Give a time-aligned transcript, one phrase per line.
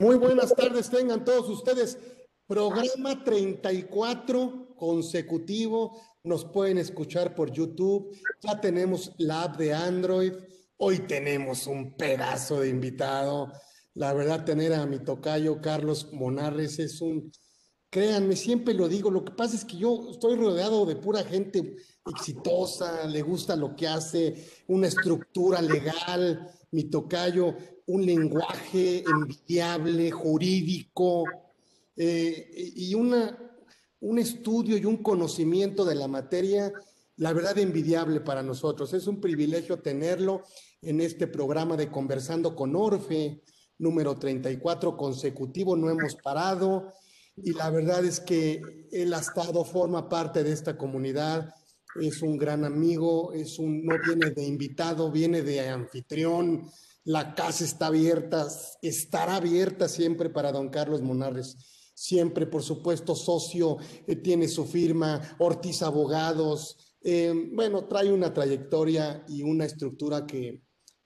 [0.00, 1.98] Muy buenas tardes, tengan todos ustedes.
[2.46, 6.00] Programa 34 consecutivo.
[6.22, 8.16] Nos pueden escuchar por YouTube.
[8.40, 10.34] Ya tenemos la app de Android.
[10.76, 13.52] Hoy tenemos un pedazo de invitado.
[13.94, 17.32] La verdad, tener a mi tocayo Carlos Monarres es un,
[17.90, 21.74] créanme, siempre lo digo, lo que pasa es que yo estoy rodeado de pura gente
[22.06, 27.56] exitosa, le gusta lo que hace, una estructura legal, mi tocayo,
[27.88, 31.24] un lenguaje envidiable, jurídico,
[31.96, 33.36] eh, y una,
[34.00, 36.70] un estudio y un conocimiento de la materia,
[37.16, 38.92] la verdad, envidiable para nosotros.
[38.92, 40.42] Es un privilegio tenerlo
[40.82, 43.42] en este programa de Conversando con Orfe,
[43.78, 46.92] número 34 consecutivo, no hemos parado.
[47.36, 48.60] Y la verdad es que
[48.92, 51.54] él ha estado, forma parte de esta comunidad,
[51.98, 56.68] es un gran amigo, es un, no viene de invitado, viene de anfitrión,
[57.08, 58.46] la casa está abierta,
[58.82, 61.56] estará abierta siempre para don Carlos Monarres.
[61.94, 66.98] Siempre, por supuesto, socio, eh, tiene su firma, Ortiz Abogados.
[67.02, 70.62] Eh, bueno, trae una trayectoria y una estructura que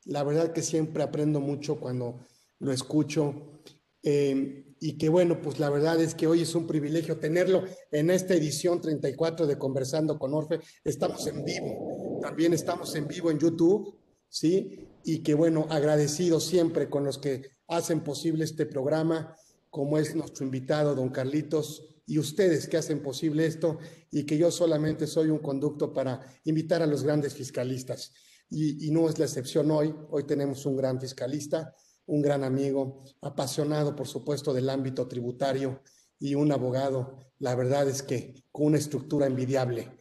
[0.06, 2.26] la verdad que siempre aprendo mucho cuando
[2.58, 3.62] lo escucho.
[4.02, 8.10] Eh, y que bueno, pues la verdad es que hoy es un privilegio tenerlo en
[8.10, 10.58] esta edición 34 de Conversando con Orfe.
[10.82, 13.96] Estamos en vivo, también estamos en vivo en YouTube,
[14.28, 14.88] ¿sí?
[15.04, 19.34] Y que bueno, agradecido siempre con los que hacen posible este programa,
[19.70, 23.78] como es nuestro invitado, don Carlitos, y ustedes que hacen posible esto,
[24.10, 28.12] y que yo solamente soy un conducto para invitar a los grandes fiscalistas.
[28.50, 31.74] Y, y no es la excepción hoy, hoy tenemos un gran fiscalista,
[32.06, 35.80] un gran amigo, apasionado, por supuesto, del ámbito tributario
[36.18, 39.98] y un abogado, la verdad es que con una estructura envidiable.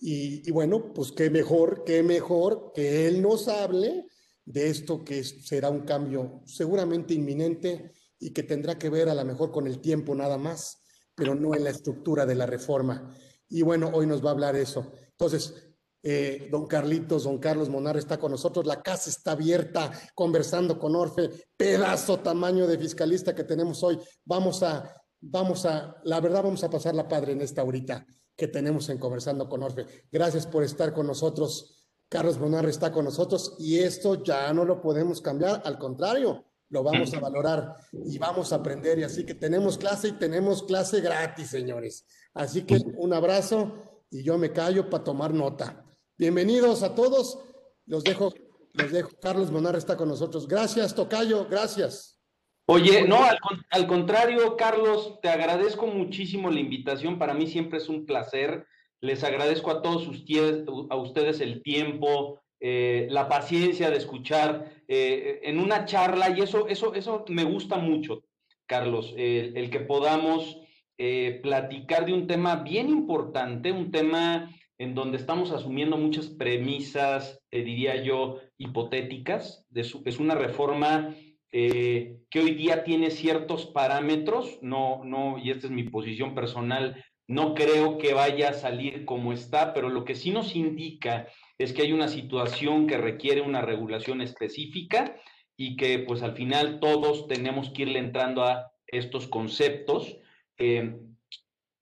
[0.00, 4.06] Y, bueno, pues qué mejor, qué mejor que él nos hable
[4.44, 9.24] de esto que será un cambio seguramente inminente y que tendrá que ver a lo
[9.24, 10.82] mejor con el tiempo nada más,
[11.14, 13.14] pero no en la estructura de la reforma.
[13.48, 14.92] Y bueno, hoy nos va a hablar eso.
[15.10, 15.54] Entonces,
[16.02, 20.94] eh, don Carlitos, don Carlos Monar está con nosotros, la casa está abierta, conversando con
[20.94, 23.98] Orfe, pedazo tamaño de fiscalista que tenemos hoy.
[24.24, 28.06] Vamos a, vamos a, la verdad vamos a pasar la padre en esta ahorita
[28.36, 29.86] que tenemos en Conversando con Orfe.
[30.10, 31.83] Gracias por estar con nosotros.
[32.14, 36.84] Carlos Monar está con nosotros y esto ya no lo podemos cambiar, al contrario, lo
[36.84, 39.00] vamos a valorar y vamos a aprender.
[39.00, 42.06] Y así que tenemos clase y tenemos clase gratis, señores.
[42.32, 45.84] Así que un abrazo y yo me callo para tomar nota.
[46.16, 47.40] Bienvenidos a todos.
[47.84, 48.32] Los dejo,
[48.74, 49.10] los dejo.
[49.20, 50.46] Carlos Monar está con nosotros.
[50.46, 52.22] Gracias, Tocayo, gracias.
[52.66, 53.24] Oye, no,
[53.70, 57.18] al, contrario, Carlos, te agradezco muchísimo la invitación.
[57.18, 58.68] Para mí siempre es un placer.
[59.04, 65.40] Les agradezco a todos ustedes, a ustedes el tiempo, eh, la paciencia de escuchar eh,
[65.42, 68.24] en una charla, y eso, eso, eso me gusta mucho,
[68.64, 70.56] Carlos, el que podamos
[70.96, 77.38] eh, platicar de un tema bien importante, un tema en donde estamos asumiendo muchas premisas,
[77.52, 79.66] diría yo, hipotéticas.
[79.74, 81.14] es una reforma
[81.52, 87.54] que hoy día tiene ciertos parámetros, no, no, y esta es mi posición personal, no
[87.54, 91.26] creo que vaya a salir como está, pero lo que sí nos indica
[91.58, 95.16] es que hay una situación que requiere una regulación específica
[95.56, 100.18] y que pues al final todos tenemos que irle entrando a estos conceptos
[100.58, 100.96] eh,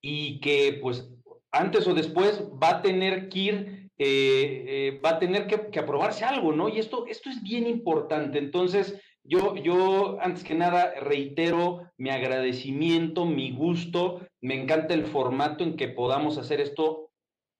[0.01, 1.11] y que pues
[1.51, 6.25] antes o después va a tener que ir, eh, eh, va a tener que, aprobarse
[6.25, 6.69] algo, ¿no?
[6.69, 8.39] Y esto, esto es bien importante.
[8.39, 14.21] Entonces, yo, yo, antes que nada, reitero mi agradecimiento, mi gusto.
[14.41, 17.11] Me encanta el formato en que podamos hacer esto,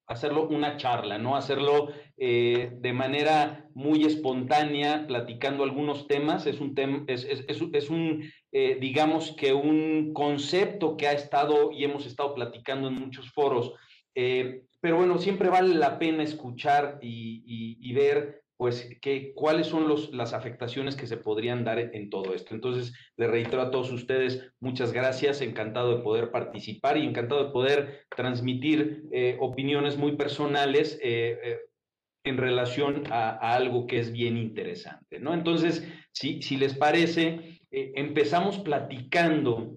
[0.07, 1.37] hacerlo una charla, ¿no?
[1.37, 6.47] Hacerlo eh, de manera muy espontánea, platicando algunos temas.
[6.47, 11.85] Es un tema, es, es, es, un, digamos que un concepto que ha estado y
[11.85, 13.75] hemos estado platicando en muchos foros
[14.15, 20.13] eh, pero bueno, siempre vale la pena escuchar y, ver pues que, cuáles son los,
[20.15, 22.55] las afectaciones que se podrían dar en, todo esto.
[22.55, 27.51] Entonces, le reitero a todos ustedes, muchas gracias, encantado de poder participar y encantado de
[27.51, 31.59] poder transmitir eh, opiniones muy personales eh,
[32.23, 35.35] en relación a, algo que es bien interesante, ¿no?
[35.35, 39.75] Entonces, si, si les parece, empezamos platicando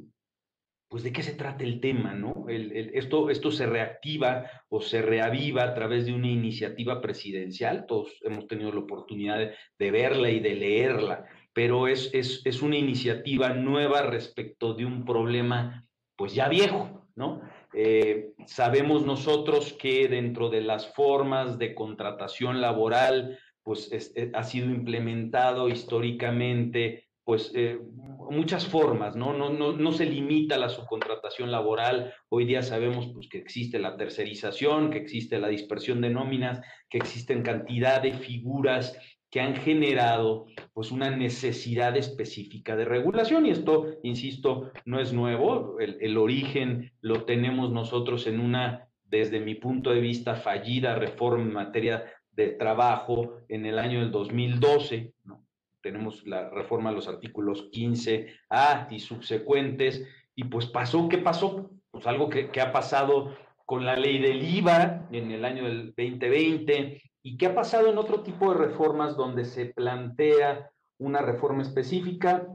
[0.95, 2.45] pues de qué se trata el tema, ¿no?
[2.47, 8.71] esto, se reactiva o se reaviva a través de una iniciativa presidencial, todos hemos tenido
[8.71, 14.85] la oportunidad de, verla y de leerla, pero es, es, una iniciativa nueva respecto de
[14.85, 17.41] un problema pues ya viejo, ¿no?
[17.73, 24.67] Eh, sabemos nosotros que dentro de las formas de contratación laboral, pues eh, ha sido
[24.67, 27.79] implementado históricamente pues eh,
[28.29, 29.33] muchas formas, ¿no?
[29.33, 29.73] No, ¿no?
[29.73, 32.13] no se limita la subcontratación laboral.
[32.29, 36.99] Hoy día sabemos pues, que existe la tercerización, que existe la dispersión de nóminas, que
[36.99, 38.97] existen cantidad de figuras
[39.31, 45.79] que han generado pues una necesidad específica de regulación y esto, insisto, no es nuevo,
[45.79, 51.43] el, el, origen lo tenemos nosotros en una, desde mi punto de vista, fallida reforma
[51.43, 55.44] en materia de trabajo en el año del 2012, ¿no?
[55.85, 60.03] Tenemos la reforma de los artículos 15A y subsecuentes,
[60.33, 61.69] y pues pasó, ¿qué pasó?
[61.91, 63.35] Pues algo que, que ha pasado
[63.67, 67.99] con la ley del IVA en el año del 2020, y qué ha pasado en
[67.99, 72.47] otro tipo de reformas donde se plantea una reforma específica,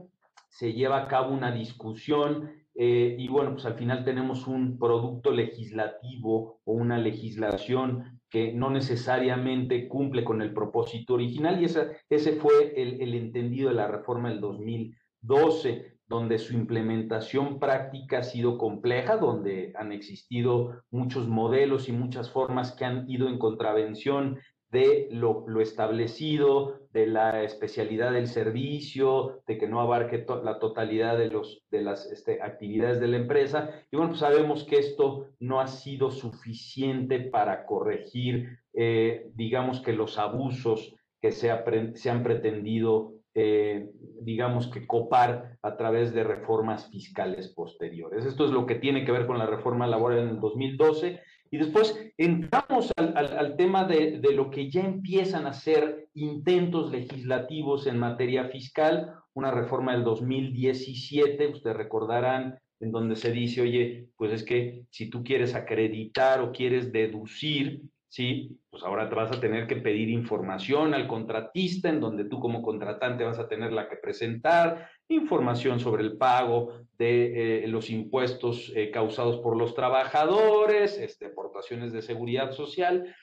[0.49, 5.31] se lleva a cabo una discusión eh, y bueno, pues al final tenemos un producto
[5.31, 12.73] legislativo o una legislación que no necesariamente cumple con el propósito original y ese fue
[12.81, 19.15] el, el entendido de la reforma del 2012 donde su implementación práctica ha sido compleja,
[19.15, 24.37] donde han existido muchos modelos y muchas formas que han ido en contravención
[24.71, 31.17] de lo, lo, establecido, de la especialidad del servicio, de que no abarque la totalidad
[31.17, 33.69] de, los, de las este, actividades de la empresa.
[33.91, 39.93] Y bueno, pues sabemos que esto no ha sido suficiente para corregir, eh, digamos que
[39.93, 41.51] los abusos que se,
[41.95, 43.89] se han pretendido, eh,
[44.21, 48.25] digamos que copar a través de reformas fiscales posteriores.
[48.25, 51.57] Esto es lo que tiene que ver con la reforma laboral en el 2012 y
[51.57, 57.87] después entramos al, al, tema de, de, lo que ya empiezan a ser intentos legislativos
[57.87, 64.31] en materia fiscal, una reforma del 2017, ustedes recordarán, en donde se dice, oye, pues
[64.31, 67.81] es que si tú quieres acreditar o quieres deducir
[68.11, 68.59] ¿sí?
[68.69, 73.23] Pues ahora vas a tener que pedir información al contratista, en donde tú como contratante
[73.23, 78.91] vas a tener la que presentar, información sobre el pago de eh, los impuestos eh,
[78.91, 83.15] causados por los trabajadores, este, aportaciones de seguridad social,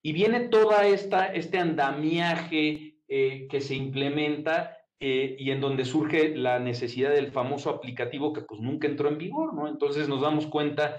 [0.00, 6.58] y viene toda esta, este andamiaje eh, que se implementa y en donde surge la
[6.58, 9.68] necesidad del famoso aplicativo que pues nunca entró en vigor, ¿no?
[9.68, 10.96] Entonces nos damos cuenta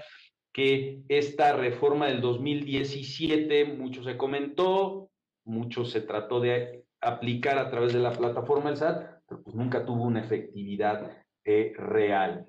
[0.58, 5.08] que esta reforma del 2017, mucho se comentó,
[5.44, 9.86] mucho se trató de aplicar a través de la plataforma del SAT, pero pues nunca
[9.86, 11.12] tuvo una efectividad
[11.44, 12.44] eh, real.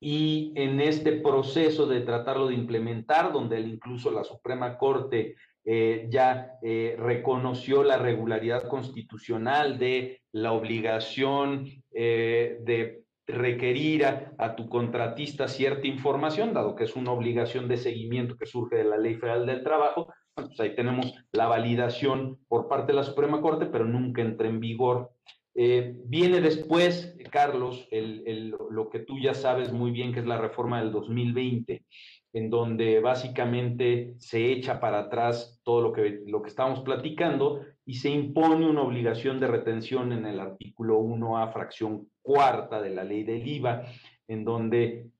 [0.00, 5.34] Y en este proceso de tratarlo de implementar, donde incluso la Suprema Corte
[5.64, 15.48] eh, ya eh, reconoció la regularidad constitucional de la obligación de requerir a, tu contratista
[15.48, 19.46] cierta información, dado que es una obligación de seguimiento que surge de la Ley Federal
[19.46, 20.12] del Trabajo.
[20.34, 24.60] Pues ahí tenemos la validación por parte de la Suprema Corte, pero nunca entra en
[24.60, 25.12] vigor.
[25.54, 30.26] Eh, viene después, Carlos, el, el, lo que tú ya sabes muy bien, que es
[30.26, 31.84] la reforma del 2020,
[32.32, 37.94] en donde básicamente se echa para atrás todo lo que, lo que estamos platicando y
[37.94, 43.24] se impone una obligación de retención en el artículo 1A, fracción cuarta de la ley
[43.24, 43.82] del IVA,
[44.28, 45.10] en donde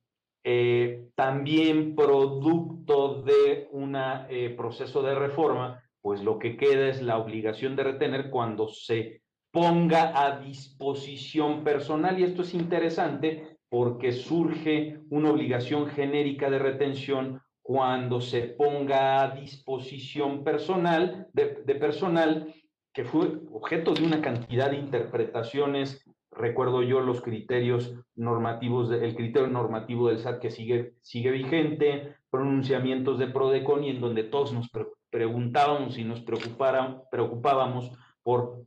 [0.45, 7.19] eh, también producto de un eh, proceso de reforma, pues lo que queda es la
[7.19, 9.23] obligación de retener cuando se
[9.53, 12.19] ponga a disposición personal.
[12.19, 19.31] Y esto es interesante porque surge una obligación genérica de retención cuando se ponga a
[19.31, 22.53] disposición personal, de, de personal
[22.93, 29.49] que fue objeto de una cantidad de interpretaciones recuerdo yo los criterios normativos, el criterio
[29.49, 34.87] normativo del SAT que sigue, vigente, pronunciamientos de PRODECON y en donde todos nos pre
[35.11, 38.65] preguntábamos y nos preocupábamos por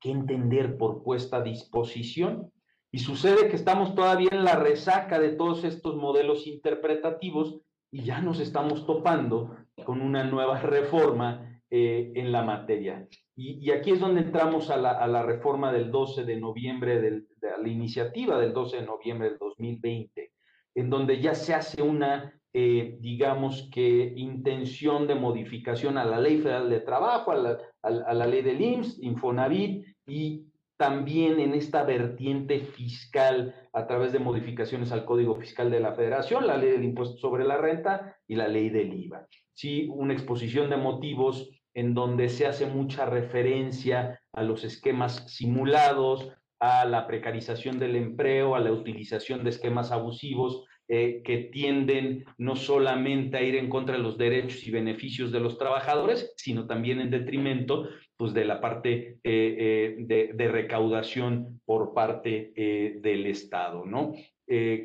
[0.00, 2.50] qué entender por puesta a disposición.
[2.90, 7.60] Y sucede que estamos todavía en la resaca de todos estos modelos interpretativos
[7.92, 13.04] y ya nos estamos topando con una nueva reforma eh, en la materia.
[13.34, 17.00] Y, y, aquí es donde entramos a la, a la reforma del 12 de noviembre,
[17.00, 20.30] del, de la iniciativa del 12 de noviembre del 2020,
[20.76, 26.38] en donde ya se hace una, eh, digamos que, intención de modificación a la Ley
[26.38, 30.44] Federal de Trabajo, a la, a, a la ley del IMSS, Infonavit, y
[30.76, 36.46] también en esta vertiente fiscal a través de modificaciones al Código Fiscal de la Federación,
[36.46, 39.26] la ley del impuesto sobre la renta y la ley del IVA.
[39.54, 46.32] Sí, una exposición de motivos en donde se hace mucha referencia a los esquemas simulados,
[46.60, 52.56] a la precarización del empleo, a la utilización de esquemas abusivos eh, que tienden no
[52.56, 57.00] solamente a ir en contra de los derechos y beneficios de los trabajadores, sino también
[57.00, 57.88] en detrimento
[58.18, 62.52] pues, de la parte eh, eh, de, de, recaudación por parte
[63.00, 64.12] del Estado, ¿no?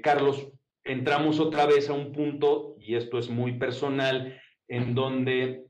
[0.01, 0.53] Carlos,
[0.85, 5.65] entramos otra vez a un punto, y esto es muy personal, en donde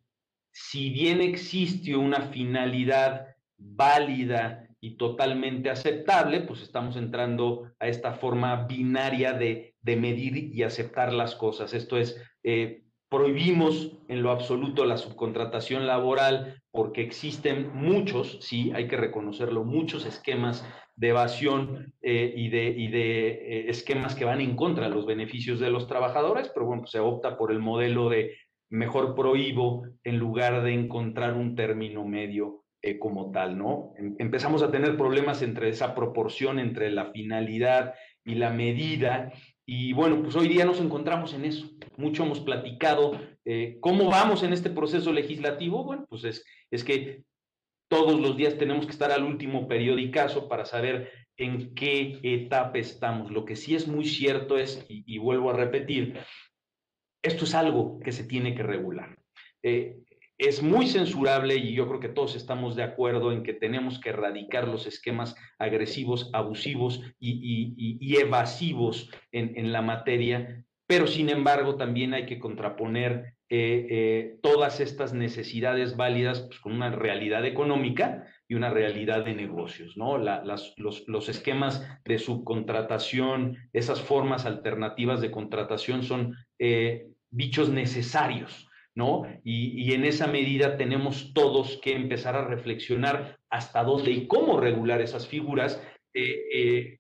[0.52, 3.28] si bien existe una finalidad
[3.58, 11.14] válida y totalmente aceptable, pues estamos entrando a esta forma binaria de, medir y aceptar
[11.14, 11.74] las cosas.
[11.74, 18.88] Esto es, eh, prohibimos en lo absoluto la subcontratación laboral porque existen muchos, sí, hay
[18.88, 20.64] que reconocerlo, muchos esquemas
[20.96, 25.08] de evasión eh, y de, y de eh, esquemas que van en contra de los
[25.08, 28.36] beneficios de los trabajadores, pero bueno, pues se opta por el modelo de
[28.70, 33.94] mejor prohíbo en lugar de encontrar un término medio eh, como tal, ¿no?
[33.98, 39.34] Em, empezamos a tener problemas entre esa proporción entre la finalidad y la medida.
[39.66, 41.70] Y bueno, pues hoy día nos encontramos en eso.
[41.98, 43.20] Mucho hemos platicado.
[43.44, 45.84] Eh, ¿Cómo vamos en este proceso legislativo?
[45.84, 47.24] Bueno, pues es, es que
[47.90, 53.32] todos los días tenemos que estar al último periodicazo para saber en qué etapa estamos.
[53.32, 56.20] Lo que sí es muy cierto es, y vuelvo a repetir,
[57.22, 59.18] esto es algo que se tiene que regular.
[59.64, 59.98] Eh,
[60.40, 64.10] es muy censurable y yo creo que todos estamos de acuerdo en que tenemos que
[64.10, 72.26] erradicar los esquemas agresivos, abusivos y, evasivos en, la materia, pero sin embargo también hay
[72.26, 78.70] que contraponer eh, eh, todas estas necesidades válidas pues, con una realidad económica y una
[78.70, 80.18] realidad de negocios, ¿no?
[80.18, 89.24] los, esquemas de subcontratación, esas formas alternativas de contratación son eh, bichos necesarios, ¿no?
[89.44, 95.02] Y, en esa medida tenemos todos que empezar a reflexionar hasta dónde y cómo regular
[95.02, 95.82] esas figuras
[96.14, 97.00] eh, eh,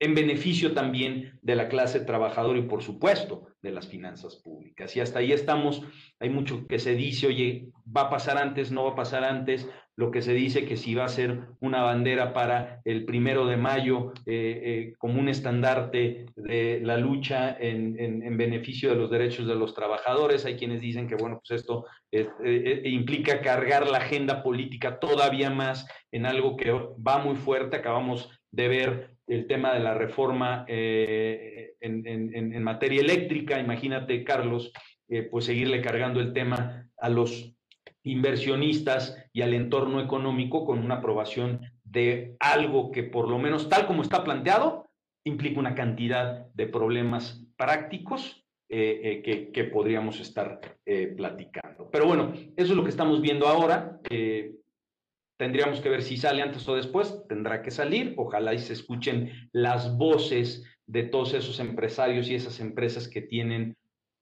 [0.00, 4.96] en beneficio también de la clase trabajadora y, por supuesto, de las finanzas públicas.
[4.96, 5.82] Y hasta ahí estamos.
[6.18, 9.68] Hay mucho que se dice, oye, va a pasar antes, no va a pasar antes.
[9.96, 13.58] Lo que se dice que si va a ser una bandera para el primero de
[13.58, 19.46] mayo eh, eh, como un estandarte de la lucha en, en, beneficio de los derechos
[19.46, 20.46] de los trabajadores.
[20.46, 25.86] Hay quienes dicen que, bueno, pues esto eh, implica cargar la agenda política todavía más
[26.10, 27.76] en algo que va muy fuerte.
[27.76, 33.58] Acabamos de ver el tema de la reforma en, en, materia eléctrica.
[33.58, 34.72] Imagínate, Carlos,
[35.30, 37.54] pues seguirle cargando el tema a los
[38.02, 43.86] inversionistas y al entorno económico con una aprobación de algo que por lo menos tal
[43.86, 44.88] como está planteado
[45.24, 51.90] implica una cantidad de problemas prácticos eh, eh, que, podríamos estar eh, platicando.
[51.90, 53.98] Pero bueno, eso es lo que estamos viendo ahora.
[55.40, 58.12] Tendríamos que ver si sale antes o después, tendrá que salir.
[58.18, 63.78] Ojalá y se escuchen las voces de todos esos empresarios y esas empresas que tienen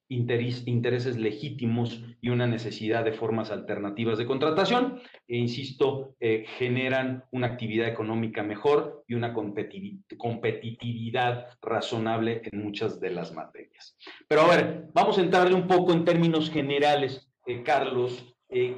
[0.09, 7.49] intereses legítimos y una necesidad de formas alternativas de contratación e, insisto, eh, generan una
[7.49, 13.97] actividad económica mejor y una competitividad razonable en muchas de las materias.
[14.29, 18.37] Pero a ver, vamos a entrarle un poco en términos generales, eh, Carlos.
[18.51, 18.77] Eh,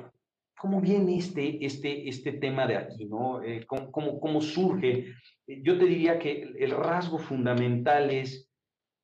[0.60, 3.06] ¿Cómo viene este, este, este tema de aquí?
[3.06, 3.40] ¿no?
[3.66, 5.14] ¿cómo, cómo, cómo surge?
[5.46, 8.50] Yo te diría que el rasgo fundamental es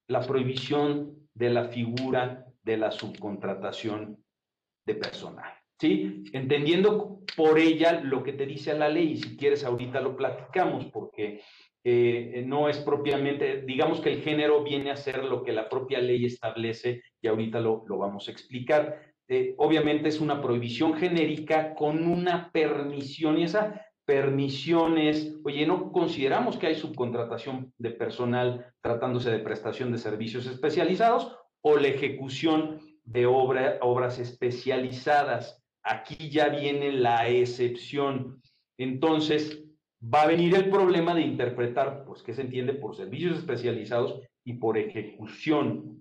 [0.06, 4.22] la prohibición de la figura de la subcontratación
[4.84, 5.50] de personal.
[5.80, 6.25] ¿Sí?
[6.32, 10.86] Entendiendo por ella lo que te dice la ley, y si quieres ahorita lo platicamos,
[10.86, 11.40] porque
[11.84, 16.00] eh, no es propiamente, digamos que el género viene a ser lo que la propia
[16.00, 19.15] ley establece, y ahorita lo, lo vamos a explicar.
[19.28, 26.56] Eh, obviamente es una prohibición genérica con una permisión, y esa permisiones, oye, no consideramos
[26.56, 33.26] que hay subcontratación de personal tratándose de prestación de servicios especializados o la ejecución de
[33.26, 35.61] obras especializadas.
[35.83, 38.40] Aquí ya viene la excepción.
[38.78, 39.64] Entonces,
[40.02, 44.54] va a venir el problema de interpretar, pues, qué se entiende por servicios especializados y
[44.54, 45.95] por ejecución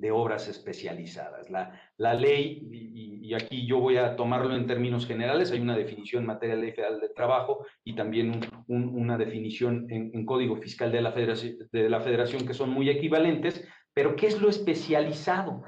[0.00, 1.50] de obras especializadas.
[1.50, 6.22] La, la ley, y, aquí yo voy a tomarlo en términos generales, hay una definición
[6.22, 11.00] en materia de ley federal de trabajo y también una definición en, código fiscal de
[11.00, 13.64] la, federación, que son muy equivalentes,
[13.94, 15.62] pero ¿qué es lo especializado?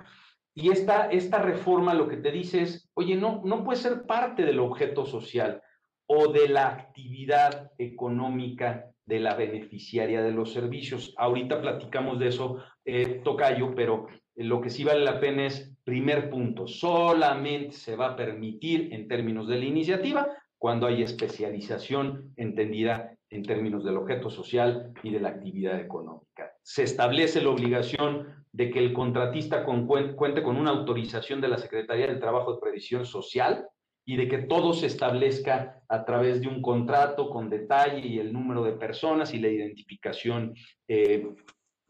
[0.54, 4.44] Y esta, esta reforma lo que te dice es, oye, no, no puede ser parte
[4.44, 5.62] del objeto social
[6.06, 11.14] o de la actividad económica de la beneficiaria de los servicios.
[11.16, 16.30] Ahorita platicamos de eso, eh, Tocayo, pero lo que sí vale la pena es, primer
[16.30, 23.16] punto, solamente se va a permitir en términos de la iniciativa cuando hay especialización entendida
[23.30, 26.52] en términos del objeto social y de la actividad económica.
[26.62, 32.06] Se establece la obligación de que el contratista cuente con una autorización de la Secretaría
[32.06, 33.66] del Trabajo de Previsión Social
[34.04, 38.32] y de que todo se establezca a través de un contrato con detalle y el
[38.32, 40.54] número de personas y la identificación,
[40.88, 41.28] eh,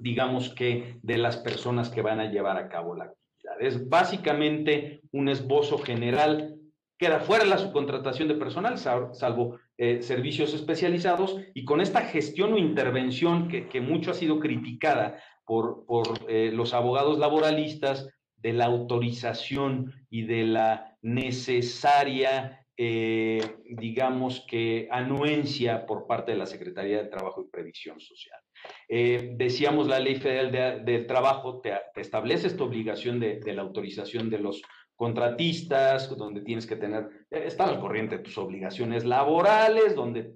[0.02, 3.60] digamos que, de las personas que van a llevar a cabo la actividad.
[3.60, 6.56] Es básicamente un esbozo general.
[6.98, 12.58] Queda fuera la subcontratación de personal, salvo eh, servicios especializados, y con esta gestión o
[12.58, 15.84] intervención que, mucho ha sido criticada por,
[16.28, 25.86] eh, los abogados laboralistas, de la autorización y de la necesaria, eh, digamos que, anuencia
[25.86, 28.41] por parte de la Secretaría de Trabajo y Previsión Social.
[28.88, 34.38] Eh, decíamos, la Ley Federal del Trabajo te, establece esta obligación de, la autorización de
[34.38, 34.62] los
[34.94, 40.34] contratistas, donde tienes que tener, eh, estar al corriente de tus obligaciones laborales, donde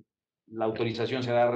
[0.48, 1.50] la autorización será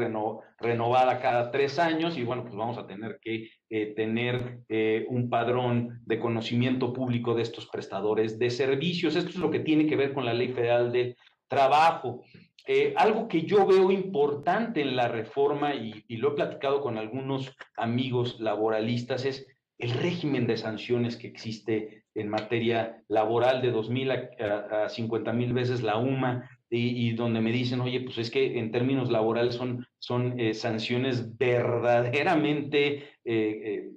[0.58, 5.30] renovada cada tres años y bueno, pues vamos a tener que eh, tener eh, un
[5.30, 9.14] padrón de conocimiento público de estos prestadores de servicios.
[9.14, 12.24] Esto es lo que tiene que ver con la Ley Federal del Trabajo.
[12.66, 17.56] Eh, algo que yo veo importante en la reforma y, lo he platicado con algunos
[17.76, 19.46] amigos laboralistas es
[19.78, 25.52] el régimen de sanciones que existe en materia laboral de 2.000 a, a 50 mil
[25.54, 29.86] veces la UMA y, donde me dicen, oye, pues es que en términos laborales son,
[29.98, 33.90] son eh, sanciones verdaderamente eh,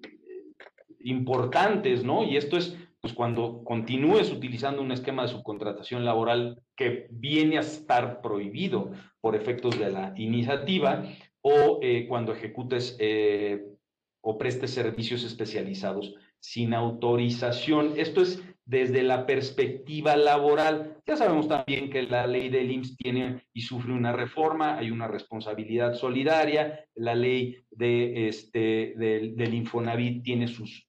[1.02, 2.24] importantes, ¿no?
[2.24, 7.60] Y esto es, pues cuando continúes utilizando un esquema de subcontratación laboral que viene a
[7.60, 11.04] estar prohibido por efectos de la iniciativa,
[11.42, 12.98] o cuando ejecutes
[14.22, 17.94] o prestes servicios especializados sin autorización.
[17.98, 20.98] Esto es desde la perspectiva laboral.
[21.06, 25.08] Ya sabemos también que la ley del IMSS tiene y sufre una reforma, hay una
[25.08, 30.88] responsabilidad solidaria, la ley de, este, del, Infonavit tiene sus,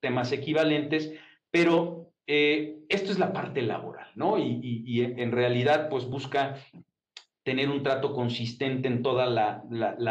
[0.00, 1.12] temas equivalentes,
[1.54, 4.38] pero eh, esto es la parte laboral, ¿no?
[4.38, 6.56] Y, en realidad, pues busca
[7.44, 9.62] tener un trato consistente en toda la,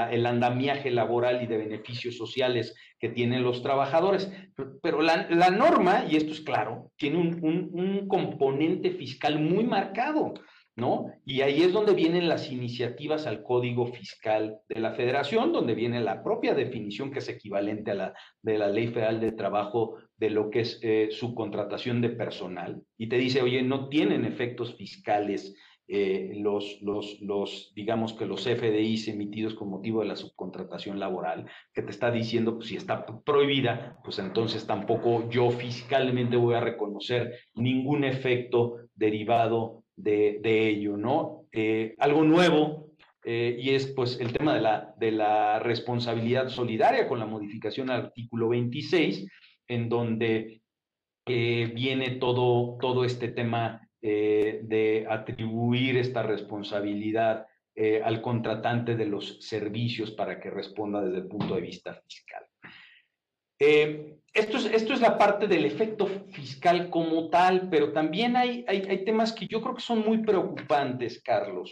[0.10, 4.32] el andamiaje laboral y de beneficios sociales que tienen los trabajadores.
[4.82, 10.36] Pero la, norma, y esto es claro, tiene un, un, componente fiscal muy marcado,
[10.78, 11.12] ¿no?
[11.26, 16.00] Y ahí es donde vienen las iniciativas al Código Fiscal de la Federación, donde viene
[16.00, 20.30] la propia definición que es equivalente a la de la Ley Federal de Trabajo de
[20.30, 25.54] lo que es eh, subcontratación de personal, y te dice, oye, no tienen efectos fiscales
[25.90, 31.46] eh, los, los, los, digamos que los FDIs emitidos con motivo de la subcontratación laboral,
[31.74, 36.62] que te está diciendo, pues si está prohibida, pues entonces tampoco yo fiscalmente voy a
[36.62, 41.48] reconocer ningún efecto derivado de, de ello, ¿no?
[41.52, 42.94] Eh, algo nuevo
[43.26, 47.90] eh, y es pues el tema de la, de la responsabilidad solidaria con la modificación
[47.90, 49.28] al artículo 26,
[49.74, 50.62] en donde
[51.26, 59.38] viene todo, todo este tema eh, de atribuir esta responsabilidad eh, al contratante de los
[59.40, 62.44] servicios para que responda desde el punto de vista fiscal.
[63.58, 68.66] Eh, esto, es, esto es la parte del efecto fiscal como tal, pero también hay,
[68.68, 71.72] hay, temas que yo creo que son muy preocupantes, Carlos.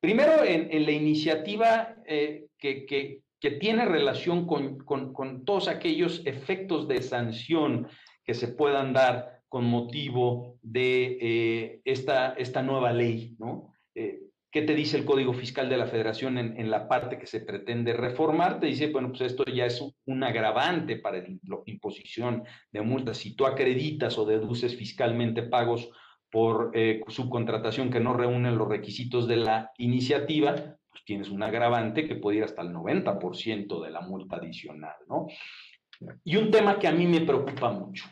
[0.00, 1.96] primero, en, la iniciativa
[2.58, 7.88] que, que, tiene relación con, con, con todos aquellos efectos de sanción
[8.24, 13.72] que se puedan dar con motivo de eh, esta, esta nueva ley, ¿no?
[13.94, 14.20] Eh,
[14.50, 17.92] ¿Qué te dice el Código Fiscal de la Federación en, la parte que se pretende
[17.92, 18.58] reformar?
[18.60, 23.18] Te dice, bueno, pues esto ya es un, agravante para la imposición de multas.
[23.18, 25.90] Si tú acreditas o deduces fiscalmente pagos
[26.30, 32.06] por eh, subcontratación que no reúnen los requisitos de la iniciativa, pues tienes un agravante
[32.06, 35.26] que puede ir hasta el 90% de la multa adicional, ¿no?
[36.24, 38.04] Y un tema que a mí me preocupa mucho,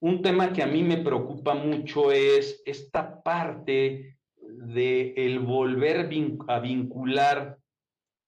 [0.00, 6.10] un tema que a mí me preocupa mucho es esta parte de el volver
[6.48, 7.58] a vincular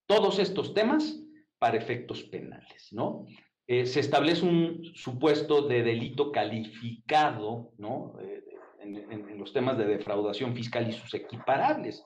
[0.07, 1.21] todos estos temas
[1.59, 3.27] para efectos penales, ¿no?
[3.67, 8.15] Eh, se establece un supuesto de delito calificado, ¿no?
[8.21, 8.45] Eh,
[8.81, 12.05] en, los temas de defraudación fiscal y sus equiparables.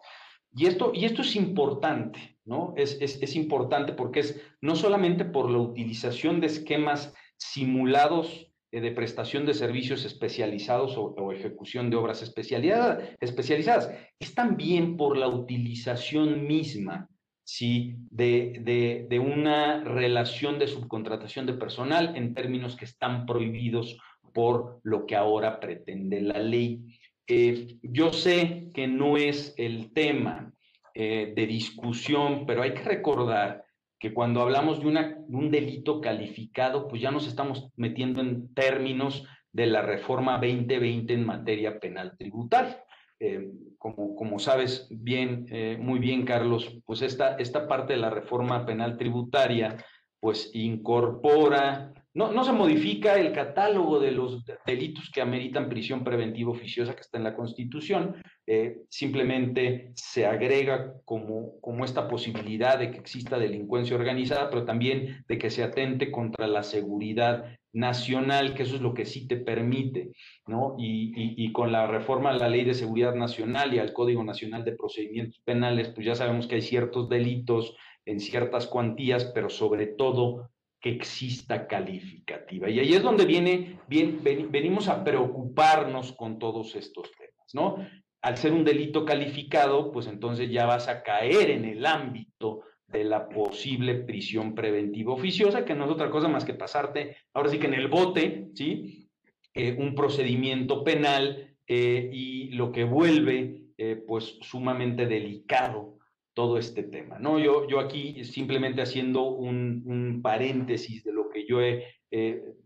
[0.54, 2.74] Y esto, y esto es importante, ¿no?
[2.76, 8.80] Es, es, es importante porque es no solamente por la utilización de esquemas simulados eh,
[8.80, 16.46] de prestación de servicios especializados o, ejecución de obras especializadas, es también por la utilización
[16.46, 17.08] misma
[17.42, 17.96] ¿sí?
[18.10, 23.98] de, de, una relación de subcontratación de personal en términos que están prohibidos
[24.32, 26.99] por lo que ahora pretende la ley.
[27.32, 30.52] Eh, yo sé que no es el tema
[30.94, 33.64] eh, de discusión, pero hay que recordar
[34.00, 39.66] que cuando hablamos de, un delito calificado, pues ya nos estamos metiendo en términos de
[39.66, 42.82] la reforma 2020 en materia penal tributaria.
[43.20, 45.46] Eh, como, como sabes bien,
[45.78, 49.76] muy bien, Carlos, pues esta, esta parte de la reforma penal tributaria,
[50.18, 56.50] pues incorpora no, no se modifica el catálogo de los delitos que ameritan prisión preventiva
[56.50, 62.90] oficiosa que está en la Constitución, eh, simplemente se agrega como, como esta posibilidad de
[62.90, 68.64] que exista delincuencia organizada, pero también de que se atente contra la seguridad nacional, que
[68.64, 70.10] eso es lo que sí te permite,
[70.48, 70.74] ¿no?
[70.78, 74.64] Y, y, con la reforma a la Ley de Seguridad Nacional y al Código Nacional
[74.64, 79.86] de Procedimientos Penales, pues ya sabemos que hay ciertos delitos en ciertas cuantías, pero sobre
[79.86, 82.70] todo que exista calificativa.
[82.70, 87.86] Y ahí es donde viene, bien, venimos a preocuparnos con todos estos temas, ¿no?
[88.22, 93.04] Al ser un delito calificado, pues entonces ya vas a caer en el ámbito de
[93.04, 97.58] la posible prisión preventiva oficiosa, que no es otra cosa más que pasarte, ahora sí
[97.58, 99.08] que en el bote, ¿sí?
[99.54, 105.99] Eh, un procedimiento penal eh, y lo que vuelve, eh, pues, sumamente delicado
[106.34, 107.18] todo este tema.
[107.18, 107.38] ¿no?
[107.38, 111.84] Yo, yo aquí simplemente haciendo un, paréntesis de lo que yo he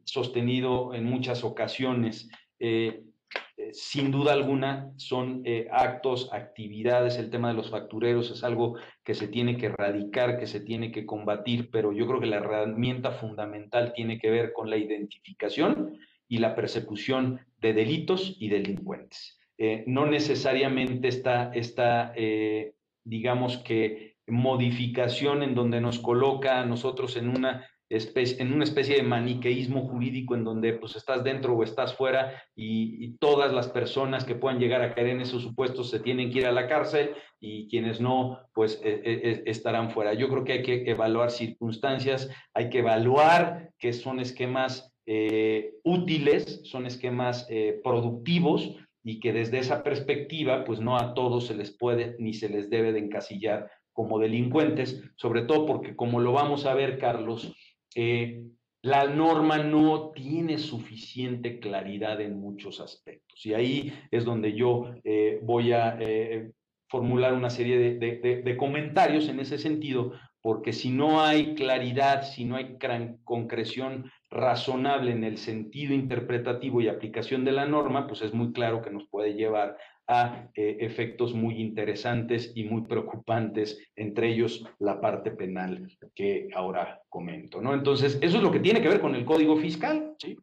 [0.04, 2.28] sostenido en muchas ocasiones.
[2.58, 3.02] Eh,
[3.56, 8.76] eh, sin duda alguna son eh, actos, actividades, el tema de los factureros es algo
[9.04, 12.36] que se tiene que erradicar, que se tiene que combatir, pero yo creo que la
[12.36, 15.98] herramienta fundamental tiene que ver con la identificación
[16.28, 19.38] y la persecución de delitos y delincuentes.
[19.86, 22.12] no necesariamente está, está
[23.04, 28.96] digamos que, modificación en donde nos coloca a nosotros en una especie, en una especie
[28.96, 34.24] de maniqueísmo jurídico en donde pues estás dentro o estás fuera y, todas las personas
[34.24, 37.10] que puedan llegar a caer en esos supuestos se tienen que ir a la cárcel
[37.40, 40.14] y quienes no pues e, e, e, estarán fuera.
[40.14, 46.62] Yo creo que hay que evaluar circunstancias, hay que evaluar que son esquemas eh, útiles,
[46.64, 51.70] son esquemas eh, productivos y que desde esa perspectiva, pues no a todos se les
[51.70, 56.66] puede ni se les debe de encasillar como delincuentes, sobre todo porque como lo vamos
[56.66, 57.54] a ver, Carlos,
[57.94, 58.42] eh,
[58.82, 63.44] la norma no tiene suficiente claridad en muchos aspectos.
[63.46, 66.50] Y ahí es donde yo eh, voy a eh,
[66.88, 70.12] formular una serie de, de, comentarios en ese sentido,
[70.42, 72.76] porque si no hay claridad, si no hay
[73.24, 78.82] concreción razonable en el sentido interpretativo y aplicación de la norma, pues es muy claro
[78.82, 85.00] que nos puede llevar a eh, efectos muy interesantes y muy preocupantes, entre ellos la
[85.00, 87.72] parte penal que ahora comento, ¿no?
[87.72, 90.36] Entonces, eso es lo que tiene que ver con el Código Fiscal, ¿sí?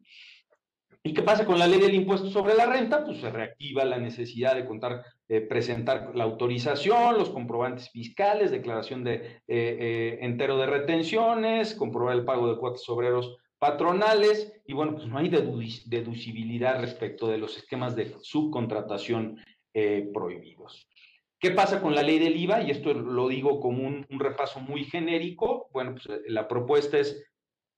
[1.04, 3.04] ¿Y qué pasa con la ley del impuesto sobre la renta?
[3.04, 9.02] Pues se reactiva la necesidad de contar, eh, presentar la autorización, los comprobantes fiscales, declaración
[9.02, 15.06] de eh, entero de retenciones, comprobar el pago de cuotas obreros patronales y bueno, pues
[15.06, 19.38] no hay deducibilidad respecto de los esquemas de subcontratación
[19.72, 20.88] eh, prohibidos.
[21.38, 22.62] ¿Qué pasa con la ley del IVA?
[22.62, 25.68] Y esto lo digo como un, repaso muy genérico.
[25.72, 27.24] Bueno, pues eh, la propuesta es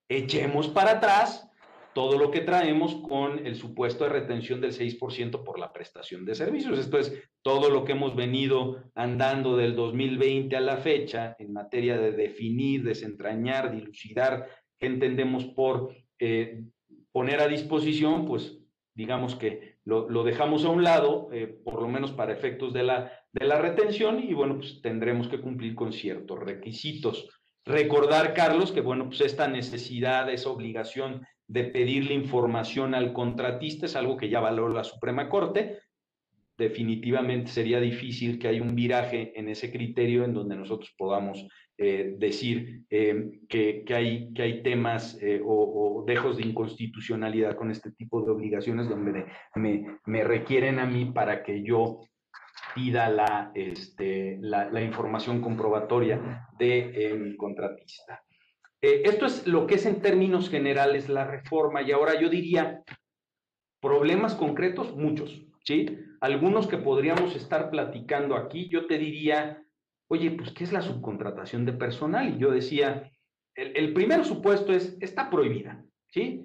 [0.09, 1.51] echemos para atrás
[1.92, 6.35] todo lo que traemos con el supuesto de retención del 6% por la prestación de
[6.35, 6.79] servicios.
[6.79, 11.99] Esto es todo lo que hemos venido andando del 2020 a la fecha en materia
[11.99, 16.62] de definir, desentrañar, dilucidar ¿Qué entendemos por eh,
[17.12, 18.26] poner a disposición?
[18.26, 18.58] Pues
[18.94, 23.12] digamos que lo, dejamos a un lado, eh, por lo menos para efectos de la,
[23.32, 27.28] de la retención, y bueno, pues tendremos que cumplir con ciertos requisitos.
[27.66, 33.96] Recordar, Carlos, que bueno, pues esta necesidad, esa obligación de pedirle información al contratista es
[33.96, 35.78] algo que ya valoró la Suprema Corte.
[36.57, 42.14] Definitivamente sería difícil que haya un viraje en ese criterio en donde nosotros podamos eh,
[42.19, 48.23] decir eh, que, hay, que hay temas eh, o, dejos de inconstitucionalidad con este tipo
[48.23, 52.03] de obligaciones donde me, me requieren a mí para que yo
[52.77, 58.23] pida la, este, la, la información comprobatoria de mi contratista.
[58.81, 62.85] esto es lo que es en términos generales la reforma y ahora yo diría
[63.81, 66.04] problemas concretos, muchos, ¿sí?
[66.24, 69.64] Algunos que podríamos estar platicando aquí, yo te diría
[70.08, 72.34] oye, pues, ¿qué es la subcontratación de personal?
[72.34, 73.10] Y yo decía,
[73.54, 76.44] el, primer supuesto es, está prohibida, ¿sí?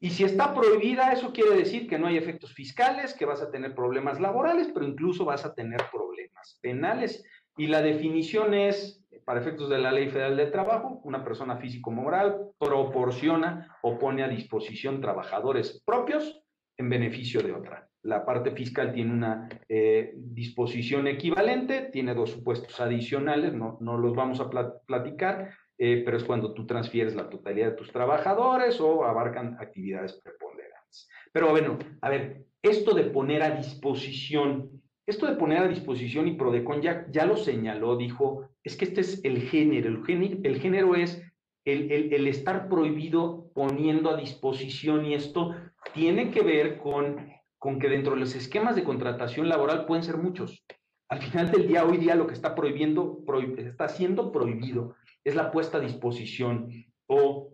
[0.00, 3.50] Y si está prohibida, eso quiere decir que no hay efectos fiscales, que vas a
[3.50, 7.22] tener problemas laborales, pero incluso vas a tener problemas penales.
[7.56, 12.48] Y la definición es, para efectos de la Ley Federal de Trabajo, una persona físico-moral
[12.58, 16.42] proporciona o pone a disposición trabajadores propios
[16.76, 17.88] en beneficio de otra.
[18.02, 24.14] La parte fiscal tiene una eh, disposición equivalente, tiene dos supuestos adicionales, no, no los
[24.16, 29.04] vamos a platicar, eh, pero es cuando tú transfieres la totalidad de tus trabajadores o
[29.04, 31.08] abarcan actividades preponderantes.
[31.32, 36.34] Pero bueno, a ver, esto de poner a disposición, esto de poner a disposición y
[36.34, 40.60] Prodecon ya, ya lo señaló, dijo, es que este es el género, el género, el
[40.60, 41.22] género es
[41.64, 45.54] el, el, el estar prohibido poniendo a disposición y esto
[45.94, 50.16] tiene que ver con, con que dentro de los esquemas de contratación laboral pueden ser
[50.16, 50.64] muchos.
[51.08, 53.22] Al final del día, hoy día lo que está prohibiendo,
[53.58, 56.68] está siendo prohibido es la puesta a disposición
[57.06, 57.52] o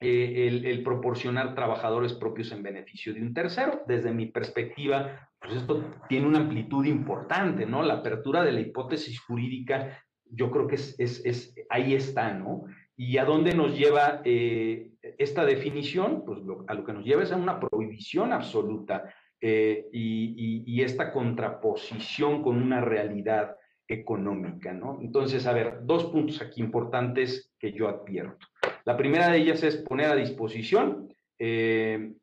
[0.00, 3.82] eh, el, el, proporcionar trabajadores propios en beneficio de un tercero.
[3.86, 7.82] Desde mi perspectiva, pues esto tiene una amplitud importante, ¿no?
[7.82, 12.64] La apertura de la hipótesis jurídica, yo creo que es, es, es ahí está, ¿no?
[13.00, 16.24] ¿Y a dónde nos lleva eh, esta definición?
[16.26, 22.42] Pues a lo que nos lleva es a una prohibición absoluta eh, y, esta contraposición
[22.42, 23.56] con una realidad
[23.86, 24.98] económica, ¿no?
[25.00, 28.48] Entonces, a ver, dos puntos aquí importantes que yo advierto.
[28.84, 32.14] La primera de ellas es poner a disposición, eh,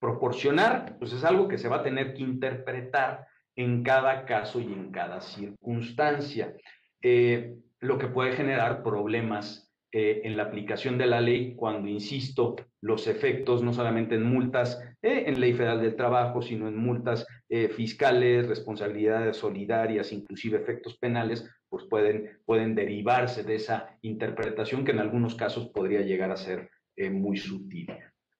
[0.00, 4.72] proporcionar, pues es algo que se va a tener que interpretar en cada caso y
[4.72, 6.54] en cada circunstancia.
[7.02, 12.56] Eh, lo que puede generar problemas eh, en la aplicación de la ley cuando, insisto,
[12.82, 17.26] los efectos no solamente en multas eh, en ley federal del trabajo, sino en multas
[17.48, 24.92] eh, fiscales, responsabilidades solidarias, inclusive efectos penales, pues pueden, pueden derivarse de esa interpretación que
[24.92, 26.70] en algunos casos podría llegar a ser
[27.12, 27.86] muy sutil.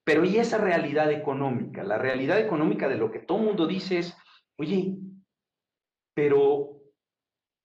[0.04, 1.84] Pero ¿y esa realidad económica?
[1.84, 4.16] La realidad económica de lo que todo mundo dice es,
[4.58, 4.96] oye,
[6.12, 6.77] pero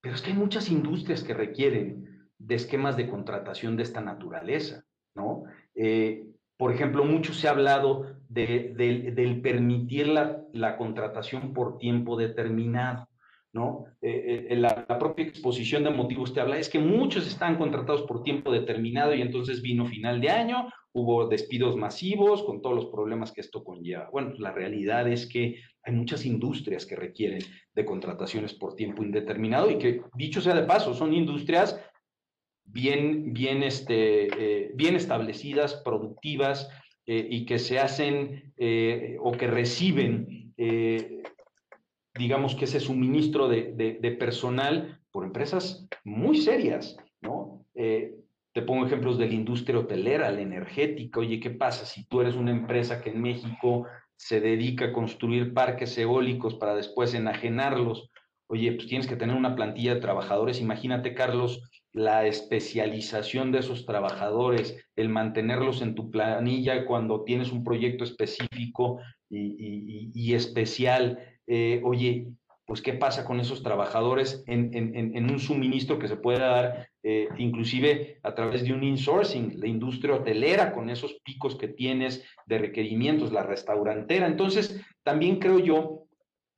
[0.03, 4.83] pero es que hay muchas industrias que requieren de esquemas de contratación de esta naturaleza,
[5.15, 5.45] ¿no?
[5.75, 8.73] Eh, por ejemplo, mucho se ha hablado de,
[9.15, 13.07] del permitir la, contratación por tiempo determinado,
[13.53, 13.85] ¿no?
[14.01, 18.23] Eh, eh, la, propia exposición de motivos te habla, es que muchos están contratados por
[18.23, 23.31] tiempo determinado y entonces vino final de año, hubo despidos masivos con todos los problemas
[23.31, 24.09] que esto conlleva.
[24.11, 27.41] Bueno, la realidad es que hay muchas industrias que requieren
[27.75, 31.79] de contrataciones por tiempo indeterminado y que, dicho sea de paso, son industrias
[32.65, 36.69] bien, bien, este, eh, bien establecidas, productivas
[37.05, 38.53] y que se hacen
[39.19, 40.53] o que reciben,
[42.15, 47.65] digamos que ese suministro de, de, de, personal por empresas muy serias, ¿no?
[48.53, 51.19] Te pongo ejemplos de la industria hotelera, la energética.
[51.19, 55.55] Oye, ¿qué pasa si tú eres una empresa que en México se dedica a construir
[55.55, 58.11] parques eólicos para después enajenarlos?
[58.45, 60.61] Oye, pues tienes que tener una plantilla de trabajadores.
[60.61, 67.63] Imagínate, Carlos, la especialización de esos trabajadores, el mantenerlos en tu planilla cuando tienes un
[67.63, 68.99] proyecto específico
[69.31, 71.32] y, y especial.
[71.47, 72.27] Eh, oye,
[72.65, 78.19] pues qué pasa con esos trabajadores en, un suministro que se puede dar eh, inclusive
[78.23, 83.33] a través de un insourcing, la industria hotelera con esos picos que tienes de requerimientos,
[83.33, 84.27] la restaurantera.
[84.27, 86.03] Entonces, también creo yo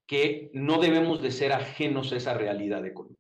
[0.08, 3.20] que no debemos de ser ajenos a esa realidad económica.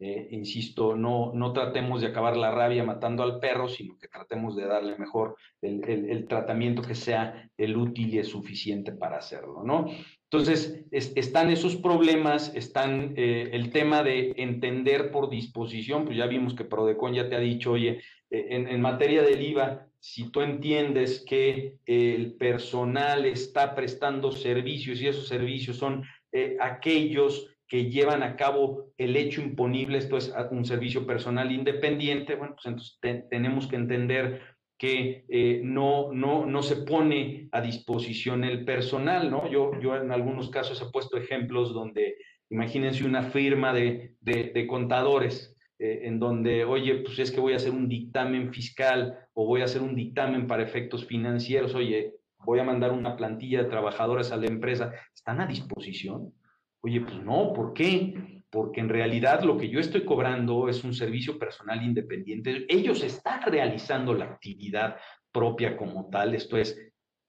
[0.00, 4.54] Eh, insisto, no, no tratemos de acabar la rabia matando al perro, sino que tratemos
[4.54, 9.62] de darle mejor el, el tratamiento que sea el útil y el suficiente para hacerlo,
[9.64, 9.86] ¿no?
[10.34, 16.26] Entonces, es, están esos problemas, están eh, el tema de entender por disposición, pues ya
[16.26, 20.40] vimos que Prodecon ya te ha dicho, oye, eh, en, materia del IVA, si tú
[20.40, 28.24] entiendes que el personal está prestando servicios y esos servicios son eh, aquellos que llevan
[28.24, 33.14] a cabo el hecho imponible, esto es un servicio personal independiente, bueno, pues entonces te,
[33.30, 39.48] tenemos que entender que eh, no, no, no se pone a disposición el personal, ¿no?
[39.48, 42.16] Yo, yo en algunos casos he puesto ejemplos donde,
[42.50, 47.56] imagínense una firma de, de, contadores, eh, en donde, oye, pues es que voy a
[47.56, 52.58] hacer un dictamen fiscal o voy a hacer un dictamen para efectos financieros, oye, voy
[52.58, 56.32] a mandar una plantilla de trabajadores a la empresa, ¿están a disposición?
[56.80, 58.42] Oye, pues no, ¿por qué?
[58.54, 62.64] Porque en realidad lo que yo estoy cobrando es un servicio personal independiente.
[62.68, 64.96] Ellos están realizando la actividad
[65.32, 66.80] propia como tal, esto es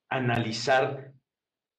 [0.08, 1.14] analizar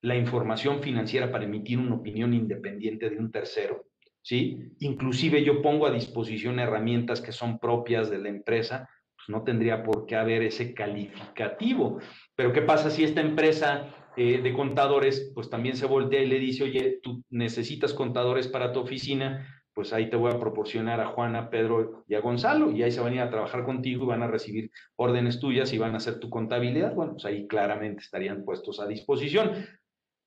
[0.02, 3.86] la información financiera para emitir una opinión independiente de un tercero,
[4.20, 4.72] ¿sí?
[4.80, 9.84] Inclusive yo pongo a disposición herramientas que son propias de la empresa, pues no tendría
[9.84, 12.00] por qué haber ese calificativo.
[12.34, 16.38] Pero ¿qué pasa si esta empresa eh, de contadores, pues también se voltea y le
[16.38, 21.08] dice, oye, tú necesitas contadores para tu oficina, pues ahí te voy a proporcionar a
[21.08, 24.04] Juana, a Pedro y a Gonzalo, y ahí se van a ir a trabajar contigo
[24.04, 26.94] y van a recibir órdenes tuyas y van a hacer tu contabilidad.
[26.94, 29.66] Bueno, pues ahí claramente estarían puestos a disposición.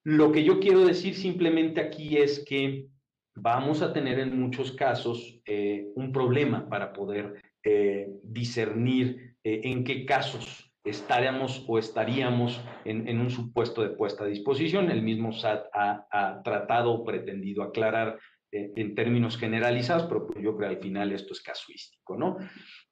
[0.03, 2.89] Lo que yo quiero decir simplemente aquí es que
[3.35, 10.05] vamos a tener en muchos casos eh, un problema para poder eh, discernir en qué
[10.05, 14.89] casos estaríamos o estaríamos en, un supuesto de puesta a disposición.
[14.89, 18.19] El mismo SAT ha, tratado o pretendido aclarar
[18.51, 22.37] eh, en términos generalizados, pero pues yo creo que al final esto es casuístico, ¿no?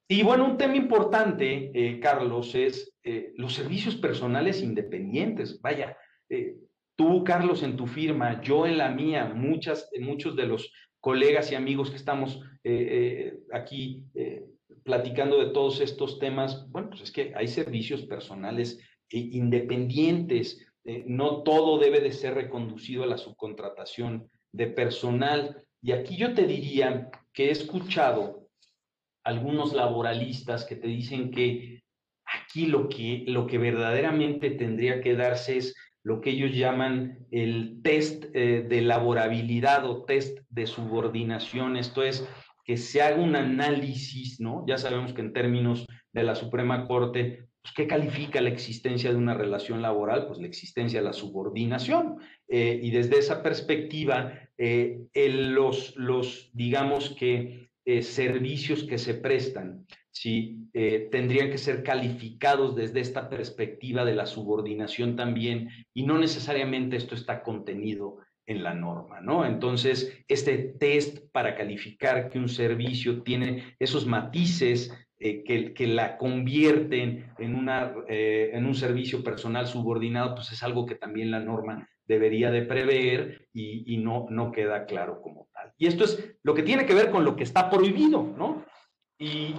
[0.10, 5.60] Y bueno, un tema importante, eh, Carlos, es eh, los servicios personales independientes.
[5.62, 5.98] Vaya,
[6.96, 11.56] tú, Carlos, en tu firma, yo en la mía, muchas, muchos de los colegas y
[11.56, 12.42] amigos que estamos
[13.54, 14.04] aquí
[14.88, 21.44] platicando de todos estos temas, bueno, pues es que hay servicios personales independientes, eh, no
[21.44, 25.62] todo debe de ser reconducido a la subcontratación de personal.
[25.82, 28.48] Y aquí yo te diría que he escuchado
[29.26, 31.84] algunos laboralistas que te dicen que
[32.24, 37.82] aquí lo que, lo que verdaderamente tendría que darse es lo que ellos llaman el
[37.84, 41.76] test eh, de laborabilidad o test de subordinación.
[41.76, 42.26] Esto es,
[42.68, 44.66] que se haga un análisis, ¿no?
[44.68, 49.16] Ya sabemos que en términos de la Suprema Corte, pues, ¿qué califica la existencia de
[49.16, 50.28] una relación laboral?
[50.28, 52.18] Pues la existencia de la subordinación.
[52.50, 59.88] Eh, y desde esa perspectiva, eh, los, los, digamos que, eh, servicios que se prestan,
[60.12, 60.56] ¿sí?
[61.10, 67.16] tendrían que ser calificados desde esta perspectiva de la subordinación también, y no necesariamente esto
[67.16, 69.46] está contenido en la norma, ¿no?
[69.46, 76.18] Entonces, este test para calificar que un servicio tiene esos matices eh, que, que, la
[76.18, 81.42] convierten en, una, eh, en un servicio personal subordinado, pues es algo que también la
[81.42, 85.74] norma debería de prever y, y, no, no queda claro como tal.
[85.78, 88.66] Y esto es lo que tiene que ver con lo que está prohibido, ¿no?
[89.20, 89.56] Y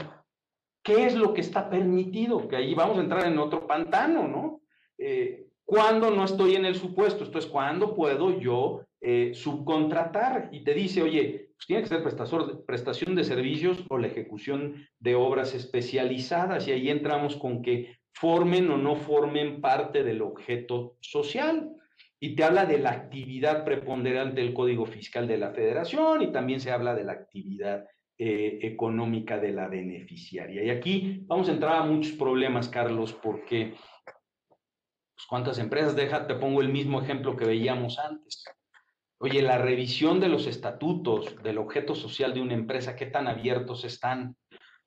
[0.83, 4.63] qué es lo que está permitido, que ahí vamos a entrar en otro pantano, ¿no?
[4.97, 7.25] Eh, ¿Cuándo no estoy en el supuesto?
[7.25, 12.65] Esto es cuando puedo yo eh, subcontratar y te dice, oye, pues tiene que ser
[12.67, 18.71] prestación de servicios o la ejecución de obras especializadas y ahí entramos con que formen
[18.71, 21.69] o no formen parte del objeto social.
[22.19, 26.61] Y te habla de la actividad preponderante del Código Fiscal de la Federación y también
[26.61, 27.85] se habla de la actividad
[28.17, 30.65] eh, económica de la beneficiaria.
[30.65, 33.75] Y aquí vamos a entrar a muchos problemas, Carlos, porque
[35.19, 35.97] pues, ¿Cuántas empresas?
[35.97, 38.45] Deja, te pongo el mismo ejemplo que veíamos antes.
[39.21, 43.85] Oye, la revisión de los estatutos del objeto social de una empresa, ¿qué tan abiertos
[43.85, 44.37] están?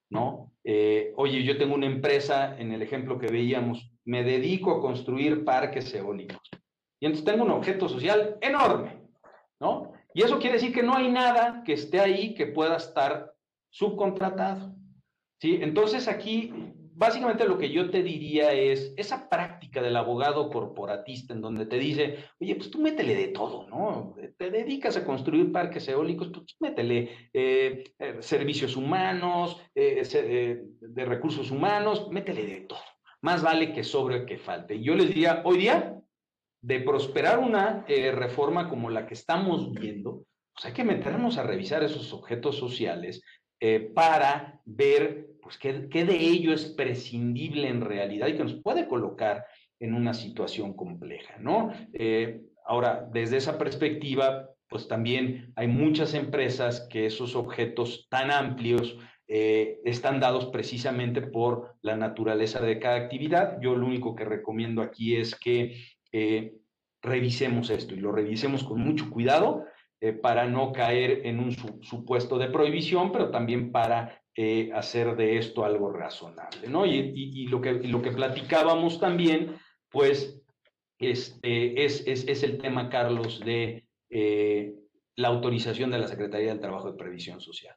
[0.10, 0.54] ¿No?
[0.64, 5.44] Eh, oye, yo tengo una empresa, en el ejemplo que veíamos, me dedico a construir
[5.44, 6.40] parques eólicos.
[7.02, 9.02] Y entonces tengo un objeto social enorme,
[9.60, 9.92] ¿no?
[10.14, 13.34] Y eso quiere decir que no hay nada que esté ahí que pueda estar
[13.70, 14.76] subcontratado.
[15.42, 15.60] ¿Sí?
[15.62, 16.54] Entonces aquí
[17.02, 21.80] básicamente lo que yo te diría es esa práctica del abogado corporatista en donde te
[21.80, 24.14] dice, oye, pues tú métele de todo, ¿no?
[24.38, 31.50] Te dedicas a construir parques eólicos, pues métele eh, eh, servicios humanos, eh, de recursos
[31.50, 32.86] humanos, métele de todo.
[33.22, 34.80] Más vale que sobre que falte.
[34.80, 36.00] Yo les diría, hoy día,
[36.62, 41.84] de prosperar una reforma como la que estamos viendo, pues hay que meternos a revisar
[41.84, 43.24] esos objetos sociales
[43.94, 49.46] para ver pues qué, de ello es prescindible en realidad y que nos puede colocar
[49.80, 51.74] en una situación compleja, ¿no?
[51.94, 58.98] Eh, ahora, desde esa perspectiva, pues también hay muchas empresas que esos objetos tan amplios
[59.28, 63.60] eh, están dados precisamente por la naturaleza de cada actividad.
[63.62, 65.76] Yo lo único que recomiendo aquí es que
[66.12, 66.54] eh,
[67.02, 69.66] revisemos esto y lo revisemos con mucho cuidado
[70.22, 75.66] para no caer en un supuesto de prohibición, pero también para eh, hacer de esto
[75.66, 76.86] algo razonable, ¿no?
[76.86, 79.58] Y, lo, que, lo que platicábamos también,
[79.90, 80.42] pues,
[80.98, 84.74] este, es, es, el tema, Carlos, de eh,
[85.18, 87.76] la autorización de la Secretaría del Trabajo de Previsión Social.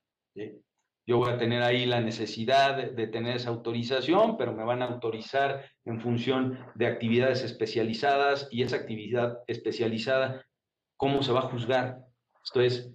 [1.07, 4.87] Yo voy a tener ahí la necesidad de, tener esa autorización, pero me van a
[4.87, 10.47] autorizar en función de actividades especializadas y esa actividad especializada,
[10.97, 11.99] ¿cómo se va a juzgar?
[12.45, 12.91] Esto es,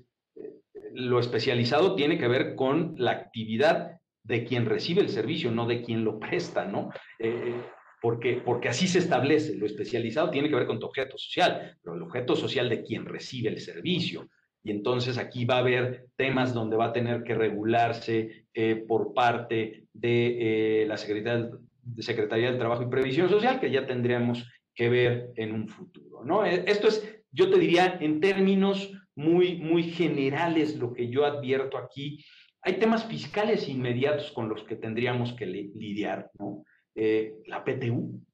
[0.93, 5.81] lo especializado tiene que ver con la actividad de quien recibe el servicio, no de
[5.81, 6.91] quien lo presta, ¿no?
[7.17, 7.55] Eh,
[8.01, 9.55] porque, porque así se establece.
[9.55, 13.05] Lo especializado tiene que ver con tu objeto social, pero el objeto social de quien
[13.05, 14.29] recibe el servicio.
[14.63, 19.13] Y entonces aquí va a haber temas donde va a tener que regularse eh, por
[19.13, 21.49] parte de eh, la Secretaría,
[21.81, 24.45] de Secretaría del Trabajo y Previsión Social, que ya tendríamos
[24.75, 26.45] que ver en un futuro, ¿no?
[26.45, 32.23] Esto es, yo te diría, en términos muy, muy generales lo que yo advierto aquí.
[32.61, 36.63] Hay temas fiscales inmediatos con los que tendríamos que lidiar, ¿no?
[36.95, 38.25] Eh, la PTU.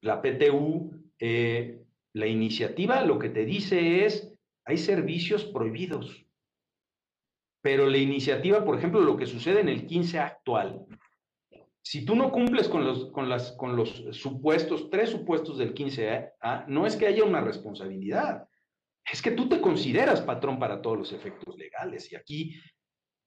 [0.00, 1.82] La PTU, eh,
[2.14, 4.32] la iniciativa lo que te dice es,
[4.64, 6.24] hay servicios prohibidos.
[7.60, 10.86] Pero la iniciativa, por ejemplo, lo que sucede en el 15 actual,
[11.82, 16.66] si tú no cumples con los, con las, con los supuestos, tres supuestos del 15A,
[16.68, 18.47] no es que haya una responsabilidad,
[19.12, 22.12] es que tú te consideras patrón para todos los efectos legales.
[22.12, 22.54] Y aquí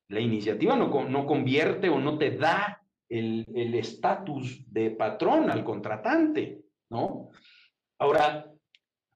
[0.09, 6.61] la iniciativa no, no convierte o no te da el estatus de patrón al contratante,
[6.89, 7.29] ¿no?
[7.99, 8.51] Ahora,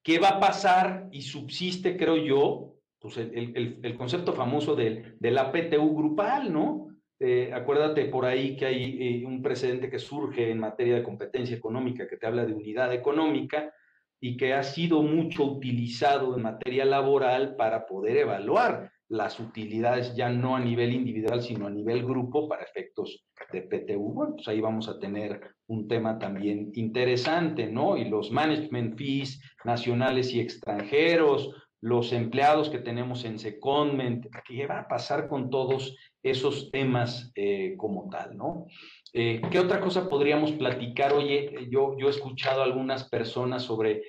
[0.03, 1.07] ¿qué va a pasar?
[1.11, 6.89] Y subsiste, creo yo, pues el, el, concepto famoso del, del APTU grupal, ¿no?
[7.19, 11.55] Eh, acuérdate por ahí que hay eh, un precedente que surge en materia de competencia
[11.55, 13.73] económica que te habla de unidad económica
[14.19, 20.29] y que ha sido mucho utilizado en materia laboral para poder evaluar las utilidades ya
[20.29, 24.13] no a nivel individual, sino a nivel grupo para efectos de PTU.
[24.13, 27.97] Bueno, pues ahí vamos a tener un tema también interesante, ¿no?
[27.97, 31.51] Y los management fees nacionales y extranjeros,
[31.81, 37.75] los empleados que tenemos en Secondment, ¿qué va a pasar con todos esos temas eh,
[37.77, 38.65] como tal, ¿no?
[39.13, 41.13] Eh, ¿Qué otra cosa podríamos platicar?
[41.13, 44.01] Oye, yo, yo he escuchado a algunas personas sobre,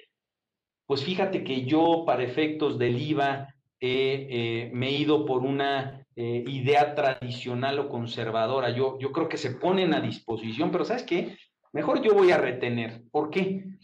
[0.87, 6.95] pues fíjate que yo para efectos del IVA eh, me he ido por una idea
[6.95, 8.71] tradicional o conservadora.
[8.71, 11.37] Yo, yo creo que se ponen a disposición, pero ¿sabes qué?
[11.75, 13.03] Mejor yo voy a retener.
[13.11, 13.76] ¿Por qué?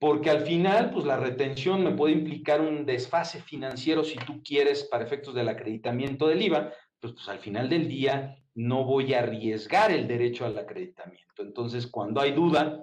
[0.00, 4.84] Porque al final, pues la retención me puede implicar un desfase financiero si tú quieres
[4.84, 9.18] para efectos del acreditamiento del IVA, pues, pues al final del día no voy a
[9.18, 11.42] arriesgar el derecho al acreditamiento.
[11.42, 12.82] Entonces, cuando hay duda,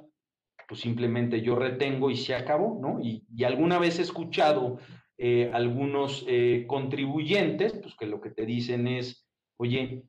[0.67, 2.99] pues simplemente yo retengo y se acabó, ¿no?
[3.01, 4.77] Y, alguna vez he escuchado
[5.17, 10.03] eh, algunos eh, contribuyentes, pues que lo que te dicen es, oye,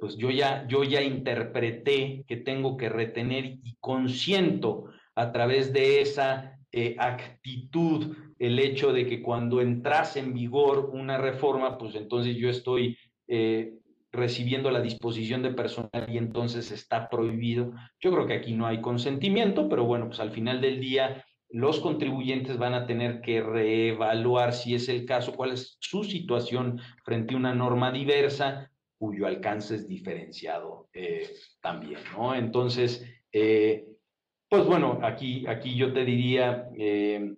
[0.00, 4.84] pues yo ya, yo ya interpreté que tengo que retener y consiento
[5.14, 11.18] a través de esa eh, actitud el hecho de que cuando entras en vigor una
[11.18, 12.96] reforma, pues entonces yo estoy
[13.28, 13.74] eh,
[14.10, 17.72] recibiendo la disposición de personal y entonces está prohibido.
[18.00, 21.80] Yo creo que aquí no hay consentimiento, pero bueno, pues al final del día los
[21.80, 27.34] contribuyentes van a tener que reevaluar si es el caso, cuál es su situación frente
[27.34, 31.28] a una norma diversa cuyo alcance es diferenciado eh,
[31.60, 32.34] también, ¿no?
[32.34, 33.04] Entonces,
[34.52, 37.36] pues bueno, aquí, aquí yo te diría eh,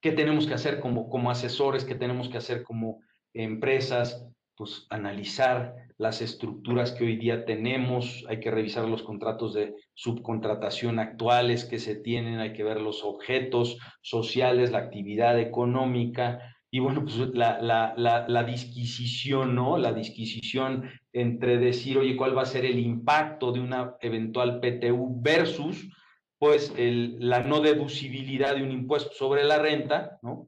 [0.00, 3.00] qué tenemos que hacer como, como asesores, qué tenemos que hacer como
[3.34, 4.24] empresas,
[4.54, 11.00] pues analizar las estructuras que hoy día tenemos, hay que revisar los contratos de subcontratación
[11.00, 16.38] actuales que se tienen, hay que ver los objetos sociales, la actividad económica,
[16.70, 19.76] y bueno, pues la, la, la, la, disquisición, ¿no?
[19.76, 25.20] La disquisición entre decir, oye, ¿cuál va a ser el impacto de una eventual PTU
[25.20, 25.90] versus,
[26.38, 30.46] pues, la no deducibilidad de un impuesto sobre la renta, ¿no?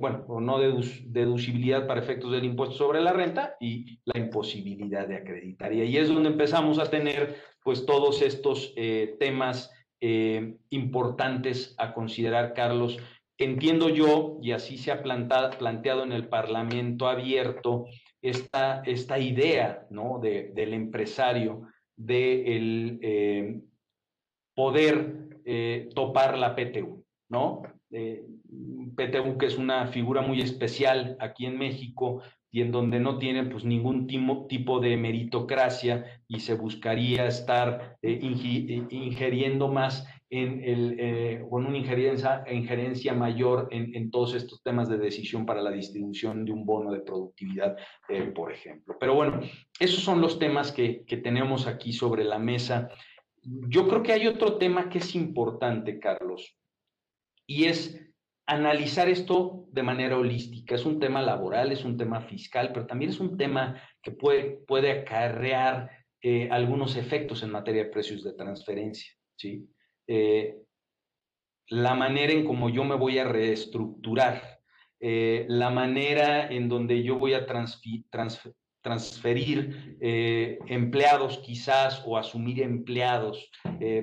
[0.00, 5.16] bueno, o no deducibilidad para efectos del impuesto sobre la renta y la imposibilidad de
[5.16, 5.74] acreditar.
[5.74, 9.70] Y ahí es donde empezamos a tener, pues, todos estos eh, temas
[10.00, 12.98] eh, importantes a considerar, Carlos,
[13.40, 17.86] Entiendo yo, y así se ha planteado en el Parlamento abierto,
[18.20, 20.18] esta, esta idea ¿no?
[20.20, 23.60] de, del empresario de el, eh,
[24.54, 27.62] poder eh, topar la PTU, ¿no?
[27.90, 28.26] Eh,
[28.96, 33.44] PTU que es una figura muy especial aquí en México y en donde no tiene
[33.44, 34.06] pues ningún
[34.48, 43.14] tipo de meritocracia y se buscaría estar ingiriendo más en eh, con una injerencia, injerencia
[43.14, 47.76] mayor en, todos estos temas de decisión para la distribución de un bono de productividad,
[48.08, 48.96] eh, por ejemplo.
[49.00, 49.40] Pero bueno,
[49.80, 52.90] esos son los temas que, que tenemos aquí sobre la mesa.
[53.42, 56.58] Yo creo que hay otro tema que es importante, Carlos,
[57.46, 58.04] y es
[58.46, 60.74] analizar esto de manera holística.
[60.74, 64.62] Es un tema laboral, es un tema fiscal, pero también es un tema que puede,
[64.66, 69.68] puede acarrear eh, algunos efectos en materia de precios de transferencia, ¿sí?
[70.08, 70.56] Eh,
[71.68, 74.60] la manera en cómo yo me voy a reestructurar,
[75.00, 77.46] eh, la manera en donde yo voy a
[78.82, 83.50] transferir eh, empleados quizás o asumir empleados.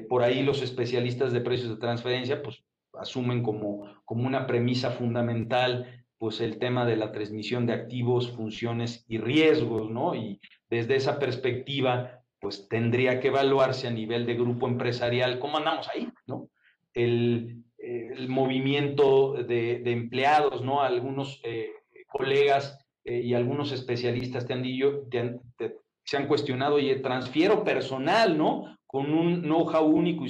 [0.08, 6.06] por ahí los especialistas de precios de transferencia pues asumen como, como una premisa fundamental
[6.18, 10.16] pues el tema de la transmisión de activos, funciones y riesgos, ¿no?
[10.16, 10.39] Y
[10.70, 16.08] desde esa perspectiva, pues tendría que evaluarse a nivel de grupo empresarial cómo andamos ahí,
[16.28, 16.52] ¿no?
[16.93, 20.84] El, eh, movimiento de, empleados, ¿no?
[20.84, 21.41] Algunos
[22.08, 25.08] colegas y algunos especialistas te han, dicho,
[26.04, 28.78] se han cuestionado, y transfiero personal, ¿no?
[28.86, 30.30] Con un know-how único y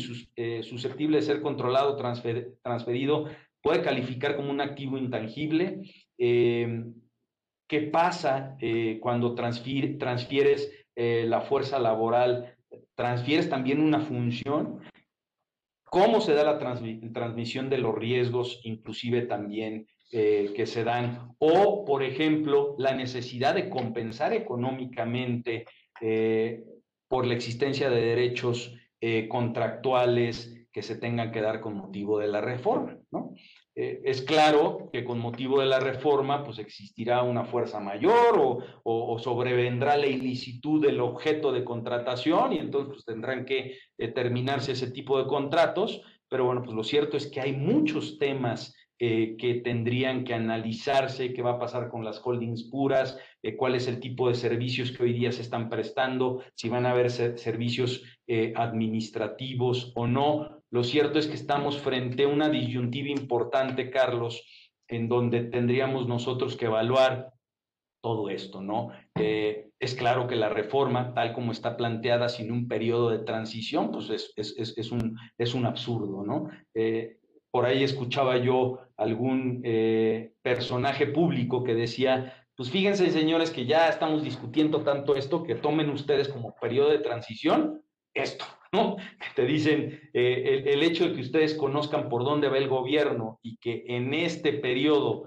[0.64, 3.26] susceptible de ser controlado, transferido,
[3.62, 5.82] puede calificar como un activo intangible.
[6.18, 8.58] ¿Qué pasa
[9.02, 12.56] cuando transfieres la fuerza laboral
[12.96, 14.82] transfieres también una función,
[15.84, 21.84] cómo se da la transmisión de los riesgos, inclusive también eh, que se dan, o
[21.84, 25.66] por ejemplo, la necesidad de compensar económicamente
[26.02, 26.64] eh,
[27.08, 32.28] por la existencia de derechos eh, contractuales que se tengan que dar con motivo de
[32.28, 33.34] la reforma, ¿no?
[33.76, 39.20] Eh, es claro que con motivo de la reforma, pues existirá una fuerza mayor o,
[39.20, 43.78] sobrevendrá la ilicitud del objeto de contratación y entonces pues, tendrán que
[44.14, 46.02] terminarse ese tipo de contratos.
[46.30, 51.34] Pero bueno, pues lo cierto es que hay muchos temas eh, que tendrían que analizarse,
[51.34, 54.92] qué va a pasar con las holdings puras, eh, cuál es el tipo de servicios
[54.92, 58.04] que hoy día se están prestando, si van a haber servicios
[58.56, 64.44] administrativos o no, lo cierto es que estamos frente a una disyuntiva importante, Carlos,
[64.90, 67.32] en donde tendríamos nosotros que evaluar
[68.02, 68.90] todo esto, ¿no?
[69.18, 73.92] Eh, es claro que la reforma, tal como está planteada, sin un periodo de transición,
[73.92, 76.50] pues es, un, es un absurdo, ¿no?
[76.74, 77.20] Eh,
[77.56, 83.88] por ahí escuchaba yo algún eh, personaje público que decía, pues fíjense, señores, que ya
[83.88, 87.82] estamos discutiendo tanto esto, que tomen ustedes como periodo de transición
[88.14, 88.44] esto,
[88.74, 93.40] que te dicen, eh, el, hecho de que ustedes conozcan por dónde va el gobierno
[93.42, 95.24] y que en este periodo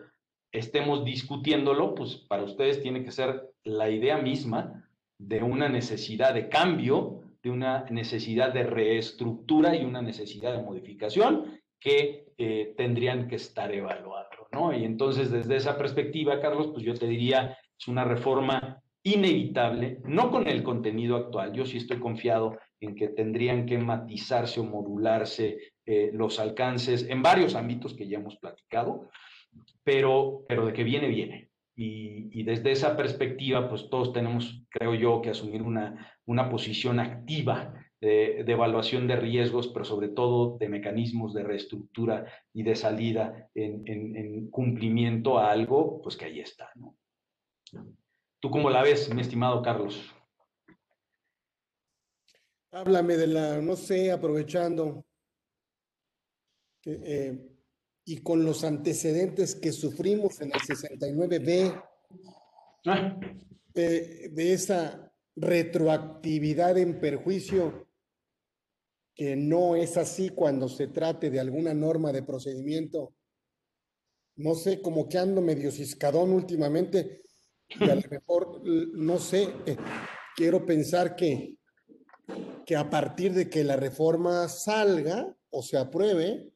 [0.53, 6.51] estemos discutiéndolo, pues para ustedes tiene que ser la idea misma de una necesidad de
[6.51, 13.37] cambio, de una necesidad de reestructura y una necesidad de modificación que eh, tendrían que
[13.37, 14.73] estar evaluando, ¿no?
[14.77, 20.31] Y entonces desde esa perspectiva, Carlos, pues yo te diría, es una reforma inevitable, no
[20.31, 25.59] con el contenido actual, yo sí estoy confiado en que tendrían que matizarse o modularse
[25.87, 29.09] eh, los alcances en varios ámbitos que ya hemos platicado,
[29.83, 31.49] pero, pero de que viene, viene.
[31.81, 37.73] Y, desde esa perspectiva, pues todos tenemos, creo yo, que asumir una, una posición activa
[38.01, 43.83] de, evaluación de riesgos, pero sobre todo de mecanismos de reestructura y de salida en,
[43.87, 46.71] en, cumplimiento a algo, pues que ahí está.
[46.77, 46.97] ¿no?
[48.41, 50.15] ¿Tú cómo la ves, mi estimado Carlos?
[52.71, 55.05] Háblame de la, no sé, aprovechando
[56.85, 57.37] eh,
[58.05, 61.85] y con los antecedentes que sufrimos en el 69B,
[62.87, 63.19] ah.
[63.75, 67.88] de esa retroactividad en perjuicio
[69.19, 73.13] que no es así cuando se trate de alguna norma de procedimiento.
[74.37, 77.23] No sé, como que ando medio ciscadón últimamente
[77.69, 79.77] y a lo mejor, no sé, eh,
[80.35, 81.59] quiero pensar que
[82.69, 86.53] que a partir de que la reforma salga o se apruebe,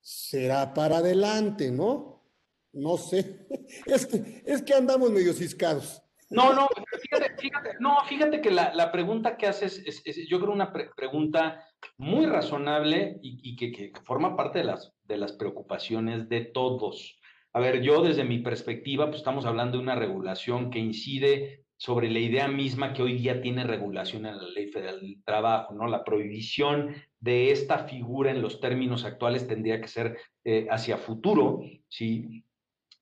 [0.00, 2.24] será para adelante, ¿no?
[2.72, 3.46] No sé.
[3.84, 6.02] Es que, es que andamos medio ciscados.
[6.30, 6.66] No, no,
[7.38, 11.64] fíjate, no, fíjate que la, pregunta que haces es, yo creo, una pregunta
[11.96, 17.18] muy razonable y, que, que, forma parte de las, de las preocupaciones de todos.
[17.52, 22.10] A ver, yo desde mi perspectiva, pues estamos hablando de una regulación que incide sobre
[22.10, 25.86] la idea misma que hoy día tiene regulación en la Ley Federal del Trabajo, ¿no?
[25.86, 31.60] La prohibición de esta figura en los términos actuales tendría que ser eh, hacia futuro,
[31.88, 32.44] ¿sí?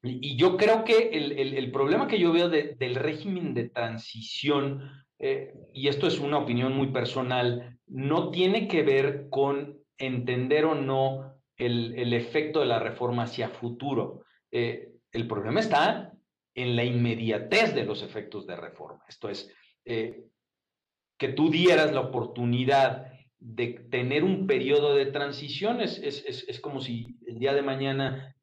[0.08, 5.88] Y, yo creo que el, problema que yo veo del régimen de transición, eh, y
[5.88, 12.12] esto es una opinión muy personal, no tiene que ver con entender o no el,
[12.12, 14.22] efecto de la reforma hacia futuro.
[14.50, 16.12] Eh, el problema está
[16.54, 19.04] en la inmediatez de los efectos de reforma.
[19.08, 19.52] Esto es,
[19.84, 20.24] eh,
[21.18, 27.18] que tú dieras la oportunidad de tener un periodo de transición, es, es, como si
[27.26, 28.34] el día de mañana,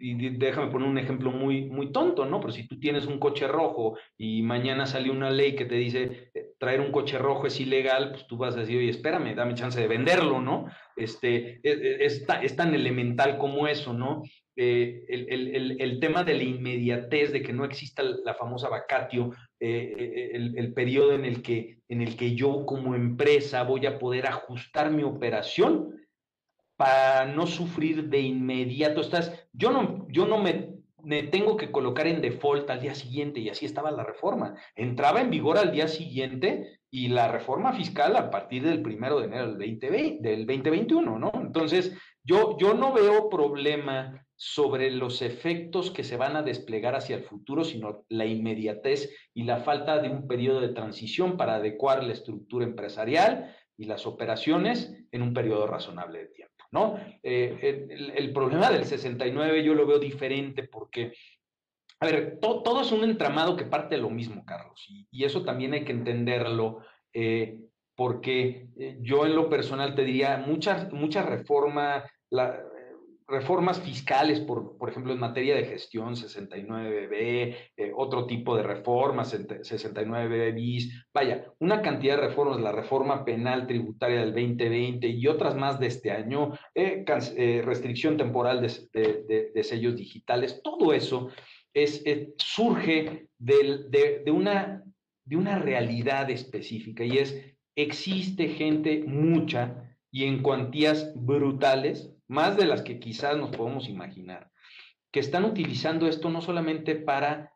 [0.00, 2.40] y déjame poner un ejemplo muy, muy tonto, ¿no?
[2.40, 6.30] Pero si tú tienes un coche rojo y mañana sale una ley que te dice
[6.34, 9.54] eh, traer un coche rojo es ilegal, pues tú vas a decir, oye, espérame, dame
[9.54, 10.66] chance de venderlo, ¿no?
[10.96, 14.22] Este, es, es tan elemental como eso, ¿no?
[14.60, 19.30] Eh, el, tema de la inmediatez, de que no exista la famosa vacatio,
[19.60, 24.26] eh, el, periodo en el, que, en el que yo como empresa voy a poder
[24.26, 25.94] ajustar mi operación
[26.78, 29.00] para no sufrir de inmediato.
[29.00, 33.40] Estás, yo no, yo no me, me tengo que colocar en default al día siguiente
[33.40, 34.54] y así estaba la reforma.
[34.76, 39.26] Entraba en vigor al día siguiente y la reforma fiscal a partir del primero de
[39.26, 41.32] enero del, 2020, del 2021, ¿no?
[41.34, 47.16] Entonces, yo, yo no veo problema sobre los efectos que se van a desplegar hacia
[47.16, 52.04] el futuro, sino la inmediatez y la falta de un periodo de transición para adecuar
[52.04, 56.98] la estructura empresarial y las operaciones en un periodo razonable de tiempo, ¿no?
[57.22, 61.12] Eh, el, problema del 69 yo lo veo diferente porque,
[62.00, 65.74] a ver, todo es un entramado que parte de lo mismo, Carlos, y, eso también
[65.74, 66.80] hay que entenderlo.
[67.12, 67.58] Eh,
[67.98, 72.62] porque eh, yo en lo personal te diría, mucha, reforma, la,
[73.28, 79.34] reformas fiscales, por, por ejemplo, en materia de gestión 69B, eh, otro tipo de reformas
[79.34, 85.54] 69B bis, vaya, una cantidad de reformas, la reforma penal tributaria del 2020 y otras
[85.54, 87.04] más de este año, eh,
[87.36, 91.28] eh, restricción temporal de, sellos digitales, todo eso
[91.74, 92.02] es,
[92.38, 97.44] surge de una realidad específica y es,
[97.76, 104.50] existe gente mucha y en cuantías brutales más de las que quizás nos podemos imaginar,
[105.10, 107.52] que están utilizando esto no solamente para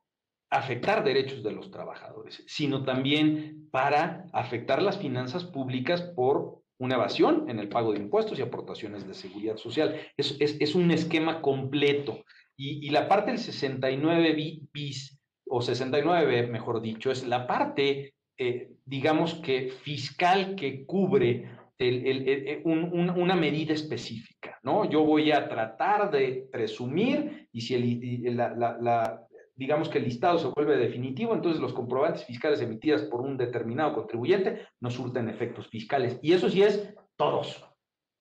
[0.51, 7.49] afectar derechos de los trabajadores, sino también para afectar las finanzas públicas por una evasión
[7.49, 9.99] en el pago de impuestos y aportaciones de seguridad social.
[10.17, 12.25] Es, es, un esquema completo.
[12.57, 19.35] Y, la parte del 69 bis, o 69, mejor dicho, es la parte, eh, digamos
[19.37, 24.32] que fiscal que cubre el, una medida específica,
[24.63, 24.89] ¿no?
[24.89, 30.49] Yo voy a tratar de presumir y si el, la, digamos que el listado se
[30.49, 36.19] vuelve definitivo, entonces los comprobantes fiscales emitidos por un determinado contribuyente no surten efectos fiscales.
[36.23, 37.65] Y eso sí es todos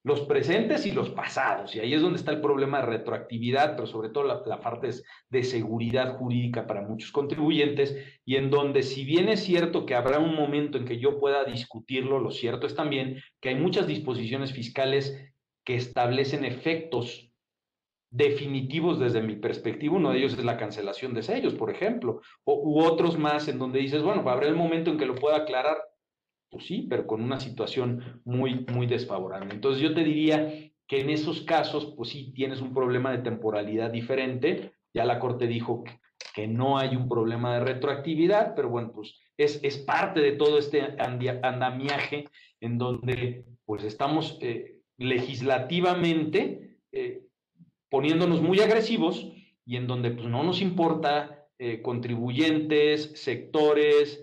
[0.04, 1.76] los presentes y los pasados.
[1.76, 4.90] Y ahí es donde está el problema de retroactividad, pero sobre todo la, parte
[5.30, 10.20] de seguridad jurídica para muchos contribuyentes, y en donde si bien es cierto que habrá
[10.20, 14.54] un momento en que yo pueda discutirlo, lo cierto es también que hay muchas disposiciones
[14.54, 15.31] fiscales
[15.76, 17.32] establecen efectos
[18.12, 22.62] definitivos desde mi perspectiva, uno de ellos es la cancelación de sellos, por ejemplo, o,
[22.62, 25.78] u otros más en donde dices, bueno, habrá el momento en que lo pueda aclarar,
[26.50, 29.54] pues sí, pero con una situación muy, muy desfavorable.
[29.54, 33.90] Entonces yo te diría que en esos casos, pues sí, tienes un problema de temporalidad
[33.90, 34.74] diferente.
[34.94, 39.62] Ya la Corte dijo que, no hay un problema de retroactividad, pero bueno, pues es,
[39.64, 42.28] es parte de todo este andamiaje
[42.60, 47.28] en donde pues estamos eh, legislativamente eh,
[47.90, 49.32] poniéndonos muy agresivos
[49.66, 54.22] y en donde pues no nos importa eh, contribuyentes, sectores,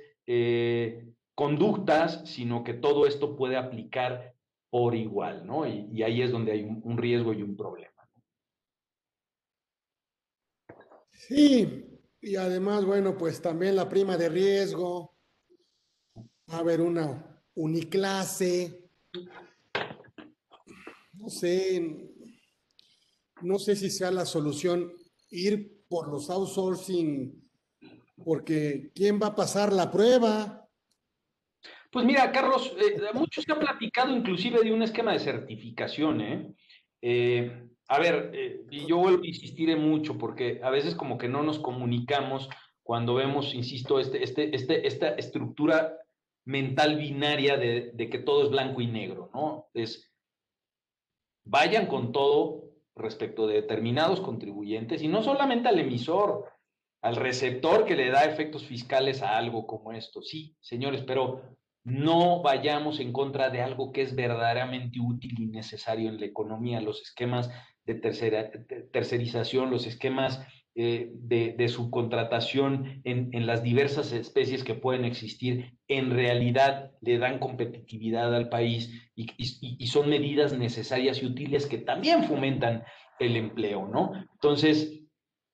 [1.34, 4.34] conductas, sino que todo esto puede aplicar
[4.70, 5.66] por igual, ¿no?
[5.66, 7.88] Y, ahí es donde hay un, riesgo y un problema.
[11.12, 11.86] Sí,
[12.20, 15.16] y además, bueno, pues también la prima de riesgo,
[16.50, 18.90] va a haber una uniclase,
[21.28, 22.10] sé,
[23.42, 24.92] no sé si sea la solución
[25.30, 27.48] ir por los outsourcing,
[28.24, 30.68] porque ¿quién va a pasar la prueba?
[31.90, 36.54] Pues mira, Carlos, eh, muchos se ha platicado inclusive de un esquema de certificación, ¿eh?
[37.00, 41.28] eh a ver, eh, yo vuelvo a insistir en mucho porque a veces como que
[41.28, 42.50] no nos comunicamos
[42.82, 45.96] cuando vemos, insisto, este, este, este, esta estructura
[46.44, 49.68] mental binaria de, de que todo es blanco y negro, ¿no?
[49.72, 50.07] Es,
[51.48, 56.44] vayan con todo respecto de determinados contribuyentes y no solamente al emisor,
[57.00, 60.20] al receptor que le da efectos fiscales a algo como esto.
[60.20, 61.42] Sí, señores, pero
[61.84, 66.80] no vayamos en contra de algo que es verdaderamente útil y necesario en la economía,
[66.80, 67.50] los esquemas
[67.84, 68.50] de, tercera,
[68.92, 70.46] tercerización, los esquemas
[70.80, 78.32] eh, de, subcontratación en, las diversas especies que pueden existir, en realidad le dan competitividad
[78.32, 82.84] al país y, son medidas necesarias y útiles que también fomentan
[83.18, 84.12] el empleo, ¿no?
[84.34, 85.02] Entonces,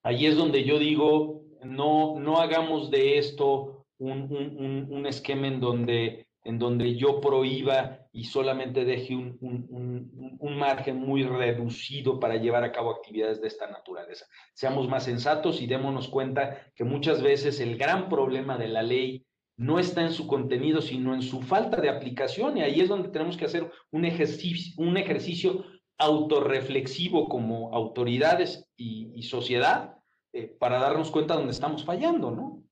[0.03, 5.59] ahí es donde yo digo, no, no hagamos de esto un, un, un esquema en
[5.59, 12.63] donde en donde yo prohíba y solamente deje un, un, margen muy reducido para llevar
[12.63, 14.25] a cabo actividades de esta naturaleza.
[14.53, 19.25] Seamos más sensatos y démonos cuenta que muchas veces el gran problema de la ley
[19.57, 23.09] no está en su contenido, sino en su falta de aplicación, y ahí es donde
[23.09, 25.65] tenemos que hacer un ejercicio, un ejercicio
[25.97, 29.97] autorreflexivo como autoridades y, sociedad
[30.33, 32.64] eh, para darnos cuenta dónde estamos fallando, ¿no?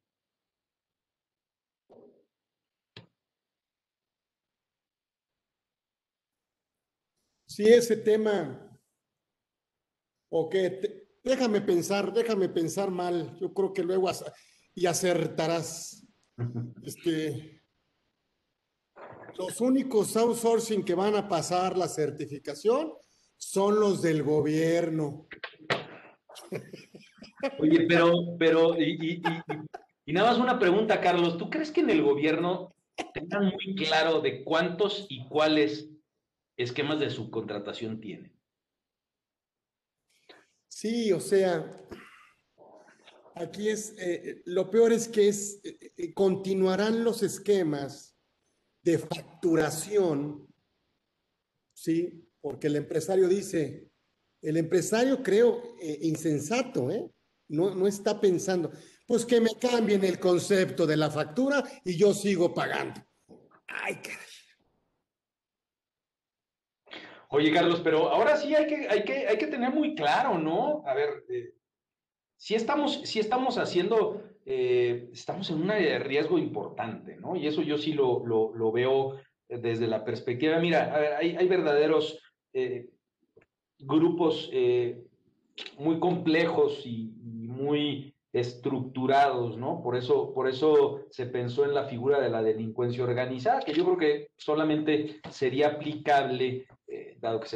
[7.54, 8.68] Si ese tema,
[10.32, 14.10] o que déjame pensar, déjame pensar mal, yo creo que luego
[14.74, 16.00] y acertarás.
[16.84, 17.62] Este,
[19.38, 22.92] Los únicos outsourcing que van a pasar la certificación
[23.38, 25.28] son los del gobierno.
[27.60, 29.22] Oye, pero, pero, y,
[30.08, 32.76] nada más una pregunta, Carlos, ¿tú crees que en el gobierno
[33.14, 35.93] tengan muy claro de cuántos y cuáles
[36.58, 38.34] esquemas de subcontratación tienen?
[40.68, 41.66] Sí, o sea,
[43.36, 48.18] aquí es, eh, lo peor es que es, eh, eh, continuarán los esquemas
[48.82, 50.48] de facturación,
[51.74, 52.28] ¿sí?
[52.42, 53.90] Porque el empresario dice,
[54.42, 57.10] el empresario creo insensato, ¿eh?
[57.48, 58.72] No, no está pensando,
[59.08, 63.02] pues que me cambien el concepto de la factura y yo sigo pagando.
[63.68, 64.33] Ay, caray.
[67.34, 70.84] Oye, Carlos, pero ahora sí hay que, hay que, hay que tener muy claro, ¿no?
[70.86, 71.24] A ver,
[72.38, 77.36] si estamos, si estamos haciendo, eh, estamos en un riesgo importante, ¿no?
[77.36, 79.18] Y eso yo sí lo, lo, veo
[79.50, 82.20] desde la perspectiva, mira, a ver, hay, hay verdaderos
[82.54, 82.90] eh,
[83.80, 85.04] grupos eh,
[85.80, 87.10] muy complejos y,
[87.48, 89.82] muy estructurados, ¿no?
[89.82, 93.86] Por eso, por eso se pensó en la figura de la delincuencia organizada, que yo
[93.86, 96.66] creo que solamente sería aplicable,
[97.22, 97.48] dado que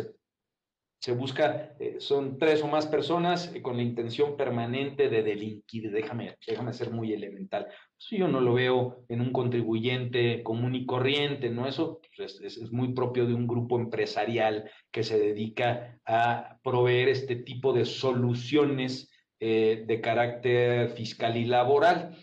[1.00, 5.92] se busca, eh, son tres o más personas eh, con la intención permanente de delinquir.
[5.92, 7.68] Déjame, déjame ser muy elemental.
[8.12, 11.68] yo no lo veo en un contribuyente común y corriente, ¿no?
[11.68, 17.36] Eso pues, es, muy propio de un grupo empresarial que se dedica a proveer este
[17.36, 22.18] tipo de soluciones eh, de carácter fiscal y laboral.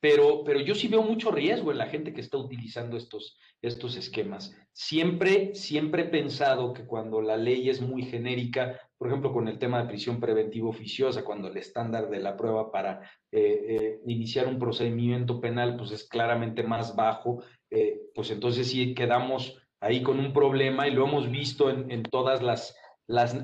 [0.00, 3.96] pero, pero yo sí veo mucho riesgo en la gente que está utilizando estos, estos
[3.96, 4.56] esquemas.
[4.72, 9.58] Siempre, siempre he pensado que cuando la ley es muy genérica, por ejemplo, con el
[9.58, 13.00] tema de prisión preventiva oficiosa, cuando el estándar de la prueba para
[13.32, 18.94] eh, eh, iniciar un procedimiento penal pues es claramente más bajo, eh, pues entonces sí
[18.94, 22.76] quedamos ahí con un problema y lo hemos visto en, todas las,
[23.06, 23.36] las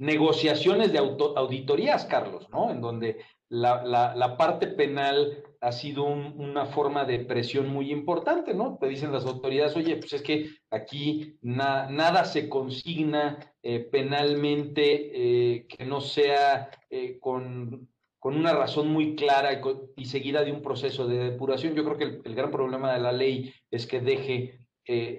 [0.00, 2.70] negociaciones de auditorías, Carlos, ¿no?
[2.70, 3.18] En donde
[3.50, 8.78] la, parte penal ha sido una forma de presión muy importante, ¿no?
[8.80, 15.66] Te dicen las autoridades, oye, pues es que aquí nada se consigna eh, penalmente eh,
[15.66, 17.86] que no sea eh, con,
[18.22, 19.60] una razón muy clara
[19.96, 21.74] y, seguida de un proceso de depuración.
[21.74, 24.56] Yo creo que el, gran problema de la ley es que deje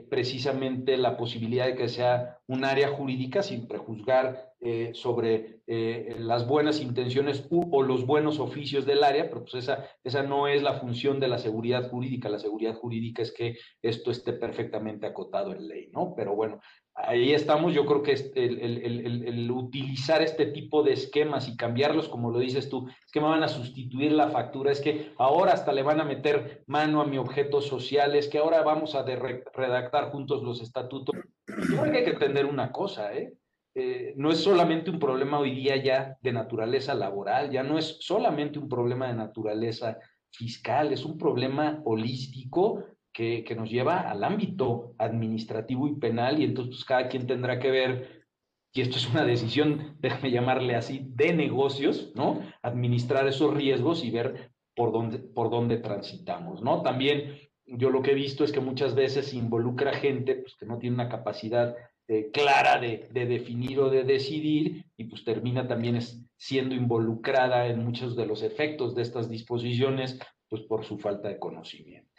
[0.10, 6.46] precisamente la posibilidad de que sea un área jurídica sin prejuzgar eh, sobre eh, las
[6.46, 10.74] buenas intenciones o los buenos oficios del área, pero pues esa, esa no es la
[10.74, 12.28] función de la seguridad jurídica.
[12.28, 16.14] La seguridad jurídica es que esto esté perfectamente acotado en ley, ¿no?
[16.14, 16.60] Pero bueno,
[16.94, 17.74] ahí estamos.
[17.74, 22.88] Yo creo que el, utilizar este tipo de esquemas y cambiarlos, como lo dices tú,
[22.88, 26.06] es que me van a sustituir la factura, es que ahora hasta le van a
[26.06, 31.16] meter mano a mi objeto social, es que ahora vamos a redactar juntos los estatutos.
[31.48, 32.14] Yo creo que hay que
[32.46, 33.34] una cosa, ¿eh?
[33.76, 34.14] ¿eh?
[34.18, 38.60] no es solamente un problema hoy día ya de naturaleza laboral, ya no es solamente
[38.60, 39.98] un problema de naturaleza
[40.32, 42.84] fiscal, es un problema holístico
[43.14, 47.70] que, nos lleva al ámbito administrativo y penal y entonces pues, cada quien tendrá que
[47.70, 48.26] ver,
[48.74, 52.42] y esto es una decisión, déjame llamarle así, de negocios, ¿no?
[52.62, 56.82] Administrar esos riesgos y ver por dónde, por dónde transitamos, ¿no?
[56.82, 60.78] También yo lo que he visto es que muchas veces involucra gente pues, que no
[60.78, 61.76] tiene una capacidad
[62.12, 65.98] eh, clara de, de, definir o de decidir y pues termina también
[66.36, 71.40] siendo involucrada en muchos de los efectos de estas disposiciones pues por su falta de
[71.40, 72.12] conocimiento.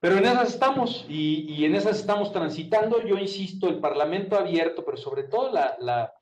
[0.00, 3.06] Pero en esas estamos y, en esas estamos transitando.
[3.06, 6.12] Yo insisto, el Parlamento abierto, pero sobre todo la,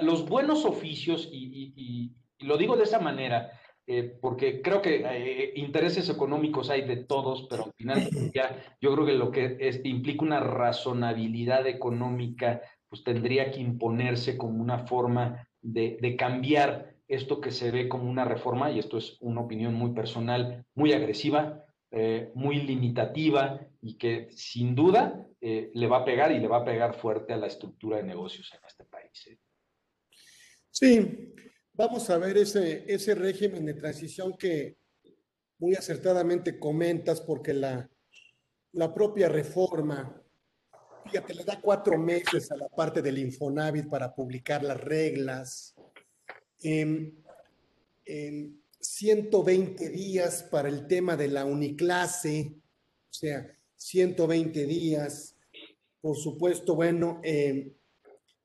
[0.00, 3.52] los buenos oficios, y, lo digo de esa manera,
[3.86, 8.94] eh, porque creo que eh, intereses económicos hay de todos, pero al final ya yo
[8.94, 15.48] creo que lo que implica una razonabilidad económica, pues tendría que imponerse como una forma
[15.60, 19.92] de, cambiar esto que se ve como una reforma, y esto es una opinión muy
[19.92, 26.38] personal, muy agresiva, eh, muy limitativa y que sin duda le va a pegar y
[26.38, 29.10] le va a pegar fuerte a la estructura de negocios en este país.
[30.70, 31.32] Sí,
[31.74, 34.76] vamos a ver ese, ese régimen de transición que
[35.58, 37.88] muy acertadamente comentas porque la,
[38.72, 40.20] la propia reforma,
[41.04, 45.74] fíjate, le da cuatro meses a la parte del Infonavit para publicar las reglas.
[46.62, 47.12] Eh,
[48.80, 52.54] 120 días para el tema de la uniclase,
[53.10, 53.46] o sea,
[53.76, 55.36] 120 días.
[56.00, 57.72] Por supuesto, bueno, eh,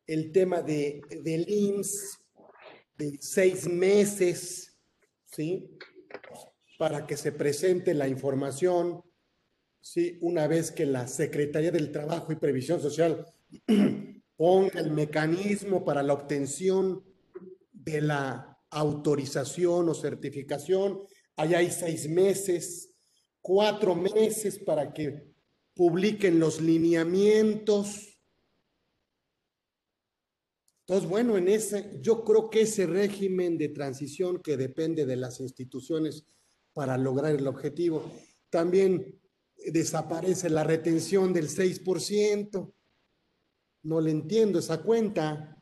[0.06, 2.20] el tema de, del IMSS,
[2.98, 4.76] de seis meses,
[5.26, 5.78] ¿sí?
[6.78, 9.04] Para que se presente la información
[9.90, 13.26] Sí, una vez que la Secretaría del Trabajo y Previsión Social
[14.36, 17.06] ponga el mecanismo para la obtención
[17.72, 21.04] de la autorización o certificación,
[21.38, 22.94] allá hay seis meses,
[23.42, 25.32] cuatro meses para que
[25.74, 28.17] publiquen los lineamientos.
[30.88, 35.42] Entonces, bueno, en ese, yo creo que ese régimen de transición que depende de las
[35.42, 36.26] instituciones
[36.72, 38.10] para lograr el objetivo,
[38.50, 39.20] también
[39.74, 42.74] desaparece la retención del 6%.
[43.84, 45.62] No le entiendo esa cuenta.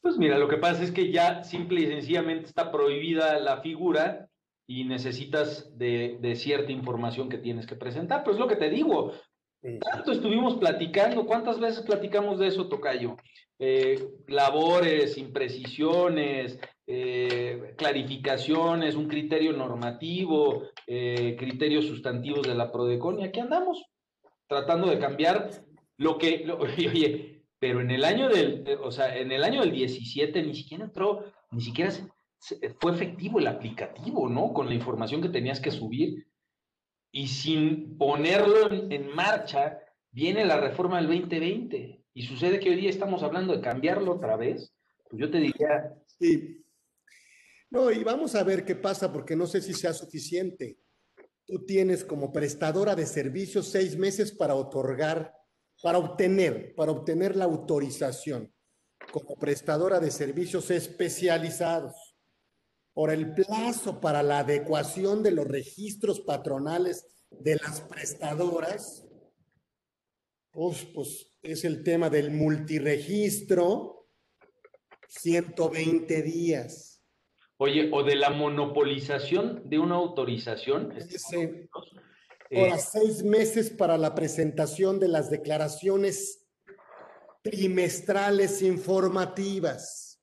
[0.00, 4.28] Pues mira, lo que pasa es que ya simple y sencillamente está prohibida la figura
[4.66, 8.24] y necesitas de, cierta información que tienes que presentar.
[8.24, 9.12] Pues lo que te digo,
[9.92, 13.16] tanto estuvimos platicando, ¿cuántas veces platicamos de eso, Tocayo?
[13.58, 23.24] Eh, labores, imprecisiones, eh, clarificaciones, un criterio normativo, eh, criterios sustantivos de la Prodecon, y
[23.24, 23.84] aquí andamos,
[24.48, 25.50] tratando de cambiar
[25.96, 30.42] lo que, oye, pero en el año del, o sea, en el año del 17
[30.42, 31.90] ni siquiera entró, ni siquiera
[32.80, 34.52] fue efectivo el aplicativo, ¿no?
[34.52, 36.26] Con la información que tenías que subir.
[37.10, 39.78] Y sin ponerlo en, marcha,
[40.10, 42.03] viene la reforma del 2020.
[42.14, 44.72] Y sucede que hoy día estamos hablando de cambiarlo otra vez.
[45.10, 45.92] Pues yo te diría.
[46.18, 46.64] Sí.
[47.70, 50.78] No, y vamos a ver qué pasa, porque no sé si sea suficiente.
[51.44, 55.34] Tú tienes como prestadora de servicios seis meses para otorgar,
[55.82, 58.54] para obtener, para obtener la autorización
[59.12, 62.16] como prestadora de servicios especializados
[62.94, 69.03] por el plazo para la adecuación de los registros patronales de las prestadoras,
[70.54, 74.08] pues, pues es el tema del multiregistro,
[75.08, 77.02] 120 días.
[77.58, 80.92] Oye, o de la monopolización de una autorización.
[80.92, 81.68] Ese,
[82.50, 86.46] ahora, seis meses para la presentación de las declaraciones
[87.42, 90.20] trimestrales informativas.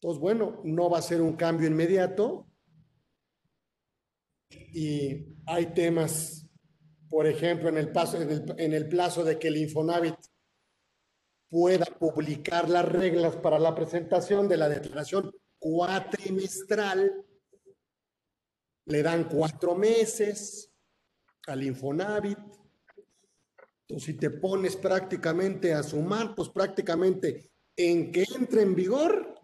[0.00, 2.46] Entonces, bueno, no va a ser un cambio inmediato.
[4.50, 6.43] Y hay temas,
[7.14, 10.16] por ejemplo, en el, paso, en el, plazo de que el Infonavit
[11.48, 17.24] pueda publicar las reglas para la presentación de la declaración cuatrimestral.
[18.86, 20.72] Le dan cuatro meses
[21.46, 22.36] al Infonavit.
[23.82, 29.40] Entonces, si te pones prácticamente a sumar, pues prácticamente en que entre en vigor,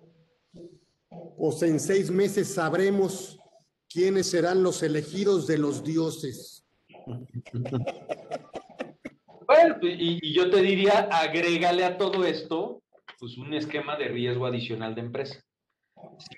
[1.39, 3.39] pues en seis meses sabremos
[3.89, 6.60] quiénes serán los elegidos de los dioses.
[9.51, 12.83] Bueno, y, yo te diría, agrégale a todo esto,
[13.19, 15.43] pues un esquema de riesgo adicional de empresa.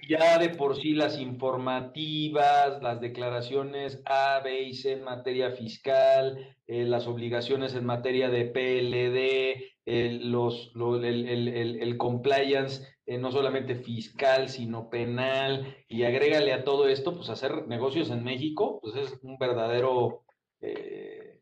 [0.08, 6.56] ya de por sí las informativas, las declaraciones A, B y C en materia fiscal,
[6.66, 14.48] eh, las obligaciones en materia de PLD, el, los, el, compliance eh, no solamente fiscal,
[14.48, 19.36] sino penal, y agrégale a todo esto, pues hacer negocios en México, pues es un
[19.36, 20.24] verdadero
[20.62, 21.40] eh,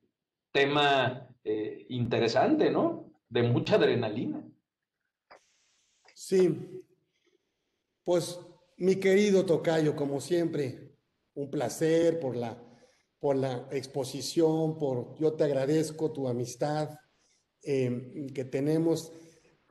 [0.53, 3.13] tema eh, interesante, ¿no?
[3.29, 4.43] De mucha adrenalina.
[6.15, 6.83] Sí,
[8.05, 8.41] pues
[8.77, 10.97] mi querido Tocayo, como siempre,
[11.35, 12.61] un placer por la,
[13.19, 16.99] por la exposición, por yo te agradezco tu amistad
[17.63, 19.13] que tenemos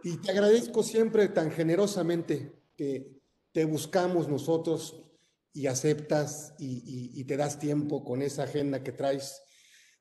[0.04, 3.20] y te agradezco siempre tan generosamente que
[3.52, 5.09] te buscamos nosotros
[5.54, 9.42] y aceptas y, te das tiempo con esa agenda que traes.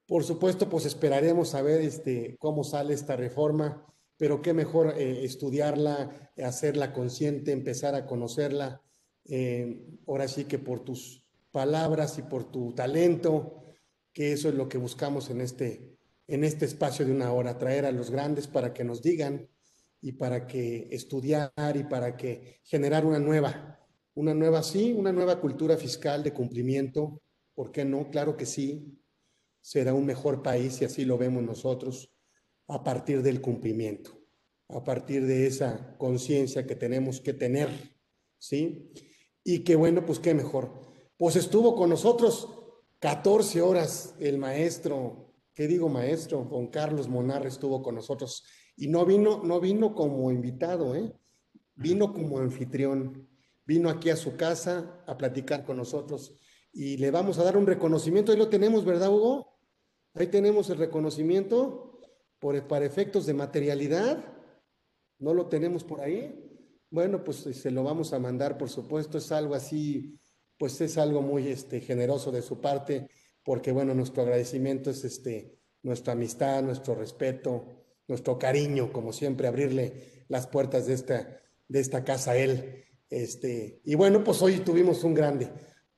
[0.06, 3.86] Por supuesto, pues esperaremos a ver este, cómo sale esta reforma,
[4.16, 8.82] pero qué mejor eh, estudiarla, hacerla consciente, empezar a conocerla.
[9.24, 13.62] Eh, ahora sí que por tus palabras y por tu talento,
[14.12, 17.84] que eso es lo que buscamos en este, en este espacio de una hora, traer
[17.86, 19.48] a los grandes para que nos digan
[20.00, 23.78] y para que estudiar y para que generar una nueva,
[24.18, 27.22] una nueva, sí, una nueva cultura fiscal de cumplimiento.
[27.54, 28.10] ¿Por qué no?
[28.10, 29.00] Claro que sí.
[29.60, 32.12] Será un mejor país y así lo vemos nosotros
[32.66, 34.18] a partir del cumplimiento,
[34.70, 37.68] a partir de esa conciencia que tenemos que tener,
[38.38, 38.92] ¿sí?
[39.44, 40.72] Y que bueno, pues qué mejor.
[41.16, 42.48] Pues estuvo con nosotros
[42.98, 46.44] 14 horas el maestro, ¿qué digo maestro?
[46.44, 48.42] Juan Carlos Monarre estuvo con nosotros
[48.76, 51.12] y no vino, no vino como invitado, ¿eh?
[51.76, 53.28] vino como anfitrión.
[53.68, 56.32] Vino aquí a su casa a platicar con nosotros
[56.72, 58.32] y le vamos a dar un reconocimiento.
[58.32, 59.60] Ahí lo tenemos, ¿verdad, Hugo?
[60.14, 62.00] Ahí tenemos el reconocimiento
[62.40, 64.24] por, para efectos de materialidad.
[65.18, 66.44] ¿No lo tenemos por ahí?
[66.90, 69.18] Bueno, pues se lo vamos a mandar, por supuesto.
[69.18, 70.18] Es algo así
[70.58, 73.08] pues es algo muy este, generoso de su parte,
[73.44, 80.24] porque bueno, nuestro agradecimiento es este, nuestra amistad, nuestro respeto, nuestro cariño, como siempre, abrirle
[80.28, 82.84] las puertas de esta, de esta casa a él.
[83.10, 85.50] Este, y bueno, pues hoy tuvimos un grande.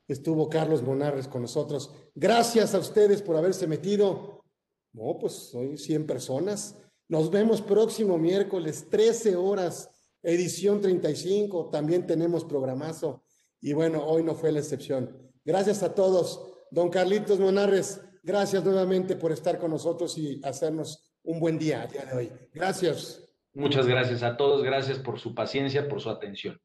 [0.07, 1.93] Estuvo Carlos Monarres con nosotros.
[2.15, 4.45] Gracias a ustedes por haberse metido.
[4.93, 6.77] No, pues hoy 100 personas.
[7.09, 9.91] Nos vemos próximo miércoles, 13 horas,
[10.23, 11.71] edición 35.
[11.71, 13.25] También tenemos programazo.
[13.61, 15.17] Y bueno, hoy no fue la excepción.
[15.45, 16.47] Gracias a todos.
[16.71, 22.05] Don Carlitos Monarres, gracias nuevamente por estar con nosotros y hacernos un buen día, día
[22.05, 22.33] de hoy.
[22.53, 23.29] Gracias.
[23.53, 24.63] Muchas gracias a todos.
[24.63, 26.61] Gracias por su paciencia, por su atención.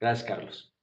[0.00, 0.74] Gracias, Carlos.